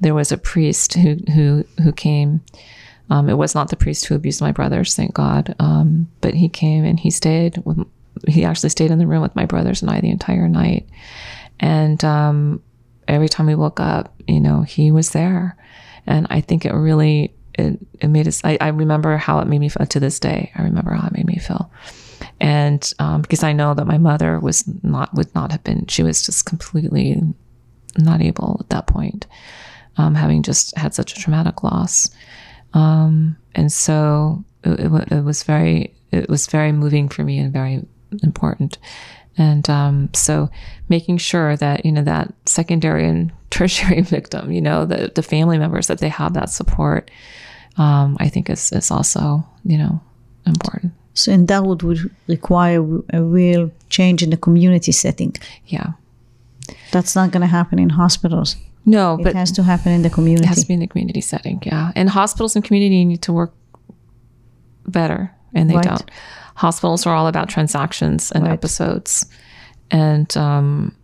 there 0.00 0.14
was 0.14 0.32
a 0.32 0.38
priest 0.38 0.94
who, 0.94 1.16
who, 1.34 1.64
who 1.82 1.92
came, 1.92 2.40
um, 3.10 3.28
it 3.28 3.34
was 3.34 3.54
not 3.54 3.68
the 3.68 3.76
priest 3.76 4.06
who 4.06 4.14
abused 4.14 4.40
my 4.40 4.52
brothers, 4.52 4.94
thank 4.94 5.14
God. 5.14 5.54
Um, 5.58 6.08
but 6.20 6.34
he 6.34 6.48
came 6.48 6.84
and 6.84 6.98
he 6.98 7.10
stayed 7.10 7.60
with, 7.64 7.84
he 8.28 8.44
actually 8.44 8.70
stayed 8.70 8.90
in 8.90 8.98
the 8.98 9.06
room 9.06 9.22
with 9.22 9.36
my 9.36 9.46
brothers 9.46 9.82
and 9.82 9.90
I 9.90 10.00
the 10.00 10.10
entire 10.10 10.48
night. 10.48 10.88
And 11.58 12.04
um, 12.04 12.62
every 13.08 13.28
time 13.28 13.46
we 13.46 13.54
woke 13.54 13.80
up, 13.80 14.14
you 14.26 14.40
know, 14.40 14.62
he 14.62 14.90
was 14.90 15.10
there. 15.10 15.56
And 16.06 16.26
I 16.30 16.40
think 16.40 16.64
it 16.64 16.72
really, 16.72 17.34
it, 17.54 17.78
it 18.00 18.08
made 18.08 18.28
us, 18.28 18.40
I, 18.44 18.58
I 18.60 18.68
remember 18.68 19.16
how 19.16 19.40
it 19.40 19.46
made 19.46 19.58
me 19.58 19.68
feel 19.68 19.86
to 19.86 20.00
this 20.00 20.18
day. 20.18 20.52
I 20.54 20.62
remember 20.62 20.92
how 20.92 21.06
it 21.06 21.12
made 21.12 21.26
me 21.26 21.38
feel. 21.38 21.70
And 22.40 22.92
um, 22.98 23.22
because 23.22 23.42
I 23.42 23.52
know 23.52 23.74
that 23.74 23.86
my 23.86 23.98
mother 23.98 24.38
was 24.38 24.64
not, 24.82 25.14
would 25.14 25.34
not 25.34 25.52
have 25.52 25.62
been, 25.64 25.86
she 25.86 26.02
was 26.02 26.24
just 26.24 26.46
completely 26.46 27.20
not 27.98 28.20
able 28.20 28.58
at 28.60 28.70
that 28.70 28.86
point, 28.86 29.26
um, 29.96 30.14
having 30.14 30.42
just 30.42 30.76
had 30.76 30.94
such 30.94 31.12
a 31.12 31.20
traumatic 31.20 31.62
loss. 31.62 32.10
Um, 32.74 33.36
and 33.54 33.70
so 33.72 34.44
it, 34.64 34.80
it, 34.80 35.12
it 35.12 35.24
was 35.24 35.42
very, 35.42 35.94
it 36.10 36.28
was 36.28 36.46
very 36.46 36.72
moving 36.72 37.08
for 37.08 37.22
me 37.22 37.38
and 37.38 37.52
very 37.52 37.84
important. 38.22 38.78
And 39.38 39.68
um, 39.70 40.10
so 40.14 40.50
making 40.88 41.18
sure 41.18 41.56
that, 41.56 41.84
you 41.84 41.92
know, 41.92 42.02
that 42.02 42.32
secondary 42.46 43.06
and 43.06 43.32
tertiary 43.50 44.00
victim, 44.00 44.50
you 44.50 44.60
know, 44.60 44.84
the, 44.84 45.12
the 45.14 45.22
family 45.22 45.58
members, 45.58 45.86
that 45.86 45.98
they 45.98 46.08
have 46.08 46.34
that 46.34 46.50
support, 46.50 47.10
um, 47.76 48.16
I 48.20 48.28
think 48.28 48.50
is, 48.50 48.72
is 48.72 48.90
also, 48.90 49.44
you 49.64 49.78
know, 49.78 50.00
important. 50.46 50.92
So, 51.14 51.32
and 51.32 51.46
that 51.48 51.64
would, 51.64 51.82
would 51.82 52.10
require 52.26 52.80
a 53.12 53.22
real 53.22 53.70
change 53.90 54.22
in 54.22 54.30
the 54.30 54.36
community 54.36 54.92
setting. 54.92 55.34
Yeah. 55.66 55.92
That's 56.90 57.14
not 57.14 57.30
going 57.32 57.40
to 57.42 57.46
happen 57.46 57.78
in 57.78 57.90
hospitals. 57.90 58.56
No, 58.84 59.14
It 59.18 59.22
but 59.24 59.34
has 59.34 59.52
to 59.52 59.62
happen 59.62 59.92
in 59.92 60.02
the 60.02 60.10
community. 60.10 60.44
It 60.44 60.48
has 60.48 60.62
to 60.62 60.66
be 60.68 60.74
in 60.74 60.80
the 60.80 60.86
community 60.86 61.20
setting, 61.20 61.62
yeah. 61.64 61.92
And 61.94 62.08
hospitals 62.10 62.56
and 62.56 62.64
community 62.64 63.04
need 63.04 63.22
to 63.22 63.32
work 63.32 63.52
better, 64.88 65.30
and 65.54 65.70
they 65.70 65.76
Right. 65.76 65.84
don't. 65.84 66.10
Hospitals 66.56 67.06
are 67.06 67.14
all 67.14 67.26
about 67.28 67.48
transactions 67.48 68.32
and 68.32 68.44
Right. 68.44 68.52
episodes, 68.52 69.26
and 69.90 70.36
um, 70.36 70.94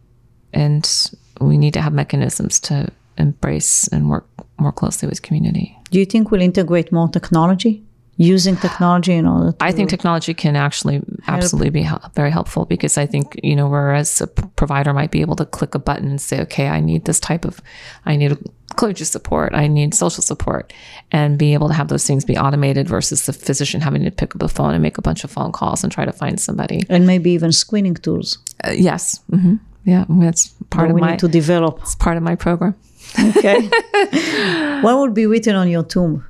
and 0.52 1.10
we 1.40 1.56
need 1.56 1.72
to 1.74 1.80
have 1.80 1.92
mechanisms 1.92 2.58
to 2.60 2.88
embrace 3.16 3.86
and 3.88 4.08
work 4.10 4.26
more 4.58 4.72
closely 4.72 5.08
with 5.08 5.22
community. 5.22 5.77
Do 5.90 5.98
you 5.98 6.06
think 6.06 6.30
we'll 6.30 6.42
integrate 6.42 6.92
more 6.92 7.08
technology? 7.08 7.82
Using 8.20 8.56
technology 8.56 9.12
in 9.12 9.26
order 9.28 9.52
to 9.52 9.64
I 9.64 9.70
think 9.70 9.90
technology 9.90 10.34
can 10.34 10.56
actually 10.56 11.02
absolutely 11.28 11.70
be 11.70 11.88
very 12.16 12.32
helpful 12.32 12.64
because 12.64 12.98
I 12.98 13.06
think, 13.06 13.38
you 13.44 13.54
know, 13.54 13.68
whereas 13.68 14.20
a 14.20 14.26
provider 14.26 14.92
might 14.92 15.12
be 15.12 15.20
able 15.20 15.36
to 15.36 15.46
click 15.46 15.76
a 15.76 15.78
button 15.78 16.08
and 16.10 16.20
say, 16.20 16.40
okay, 16.40 16.66
I 16.66 16.80
need 16.80 17.04
this 17.04 17.20
type 17.20 17.44
of, 17.44 17.60
I 18.06 18.16
need 18.16 18.32
a 18.32 18.38
clergy 18.74 19.04
support, 19.04 19.54
I 19.54 19.68
need 19.68 19.94
social 19.94 20.22
support, 20.24 20.72
and 21.12 21.38
be 21.38 21.54
able 21.54 21.68
to 21.68 21.74
have 21.74 21.86
those 21.86 22.04
things 22.08 22.24
be 22.24 22.36
automated 22.36 22.88
versus 22.88 23.26
the 23.26 23.32
physician 23.32 23.80
having 23.82 24.02
to 24.02 24.10
pick 24.10 24.34
up 24.34 24.40
the 24.40 24.48
phone 24.48 24.74
and 24.74 24.82
make 24.82 24.98
a 24.98 25.02
bunch 25.02 25.22
of 25.22 25.30
phone 25.30 25.52
calls 25.52 25.84
and 25.84 25.92
try 25.92 26.04
to 26.04 26.12
find 26.12 26.40
somebody. 26.40 26.82
and 26.88 27.06
maybe 27.06 27.30
even 27.30 27.52
screening 27.52 27.94
tools 27.94 28.38
Uh, 28.64 28.72
yes. 28.72 29.20
hmm 29.30 29.56
Yeah. 29.84 30.06
That's 30.08 30.48
part 30.70 30.88
that 30.88 30.90
of 30.90 30.94
we 30.96 31.00
my, 31.02 31.10
need 31.12 31.20
to 31.20 31.28
develop. 31.28 31.78
it's 31.82 31.94
part 31.94 32.16
of 32.16 32.24
my 32.24 32.34
program. 32.34 32.74
Okay. 33.18 33.68
what 34.82 34.98
would 34.98 35.14
be 35.14 35.26
written 35.26 35.54
on 35.54 35.68
your 35.68 35.84
tomb? 35.84 36.24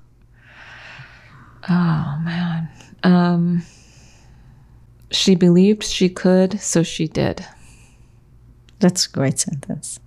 Oh 1.68 2.20
man. 2.22 2.68
Um, 3.02 3.62
she 5.10 5.34
believed 5.34 5.84
she 5.84 6.08
could, 6.08 6.60
so 6.60 6.82
she 6.82 7.06
did. 7.08 7.44
That's 8.80 9.06
a 9.06 9.10
great 9.10 9.38
sentence. 9.38 9.98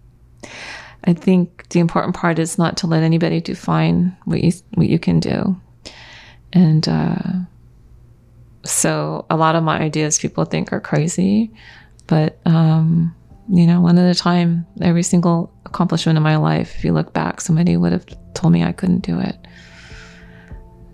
I 1.03 1.13
think 1.13 1.67
the 1.69 1.79
important 1.79 2.15
part 2.15 2.39
is 2.39 2.57
not 2.57 2.77
to 2.77 2.87
let 2.87 3.03
anybody 3.03 3.41
define 3.41 4.15
what 4.25 4.43
you 4.43 4.51
what 4.75 4.87
you 4.87 4.99
can 4.99 5.19
do. 5.19 5.59
And 6.53 6.87
uh, 6.87 7.15
so 8.63 9.25
a 9.29 9.35
lot 9.35 9.55
of 9.55 9.63
my 9.63 9.79
ideas 9.79 10.19
people 10.19 10.45
think 10.45 10.71
are 10.71 10.79
crazy, 10.79 11.51
but 12.07 12.39
um, 12.45 13.15
you 13.49 13.65
know, 13.65 13.81
one 13.81 13.97
at 13.97 14.09
a 14.09 14.17
time, 14.17 14.65
every 14.81 15.03
single 15.03 15.53
accomplishment 15.65 16.17
in 16.17 16.23
my 16.23 16.37
life, 16.37 16.75
if 16.75 16.83
you 16.83 16.93
look 16.93 17.13
back, 17.13 17.41
somebody 17.41 17.77
would 17.77 17.91
have 17.91 18.05
told 18.33 18.53
me 18.53 18.63
I 18.63 18.71
couldn't 18.71 18.99
do 18.99 19.19
it. 19.19 19.35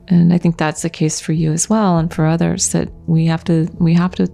And 0.08 0.34
I 0.34 0.38
think 0.38 0.58
that's 0.58 0.82
the 0.82 0.90
case 0.90 1.20
for 1.20 1.34
you 1.34 1.52
as 1.52 1.70
well 1.70 1.98
and 1.98 2.14
for 2.14 2.26
others 2.26 2.70
that 2.70 2.90
we 3.08 3.26
have 3.26 3.44
to 3.46 3.68
we 3.80 3.94
have 3.94 4.16
to 4.16 4.28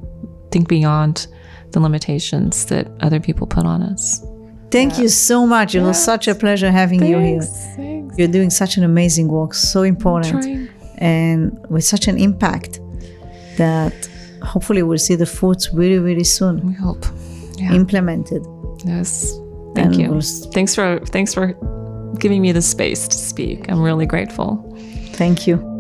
think 0.52 0.68
beyond 0.68 1.28
the 1.72 1.80
limitations 1.80 2.66
that 2.68 2.88
other 3.02 3.20
people 3.20 3.48
put 3.48 3.66
on 3.66 3.82
us. 3.82 4.24
Thank 4.70 5.00
you 5.00 5.10
so 5.10 5.46
much. 5.48 5.76
It 5.76 5.82
was 5.82 6.04
such 6.04 6.28
a 6.28 6.36
pleasure 6.36 6.72
having 6.72 7.04
you 7.06 7.18
here. 7.20 7.42
Thanks. 7.42 8.18
You're 8.18 8.28
doing 8.28 8.50
such 8.50 8.78
an 8.78 8.84
amazing 8.84 9.28
work, 9.28 9.54
so 9.54 9.82
important, 9.82 10.70
and 10.98 11.58
with 11.70 11.84
such 11.84 12.08
an 12.08 12.20
impact 12.20 12.80
that 13.58 13.94
hopefully 14.44 14.84
we'll 14.84 14.98
see 14.98 15.16
the 15.16 15.26
fruits 15.26 15.74
really, 15.74 16.00
really 16.00 16.24
soon 16.24 16.68
We 16.68 16.74
hope. 16.74 17.06
Yeah. 17.64 17.74
implemented. 17.74 18.46
Yes. 18.86 19.40
Thank 19.76 19.94
And 19.94 19.96
you. 19.96 20.10
we'll 20.12 20.22
Thanks 20.22 20.76
for 20.76 21.00
thanks 21.06 21.34
for 21.34 21.54
giving 22.20 22.42
me 22.42 22.52
the 22.52 22.62
space 22.62 23.08
to 23.08 23.18
speak. 23.18 23.70
I'm 23.72 23.82
really 23.82 24.06
grateful. 24.06 24.62
Thank 25.14 25.48
you. 25.48 25.73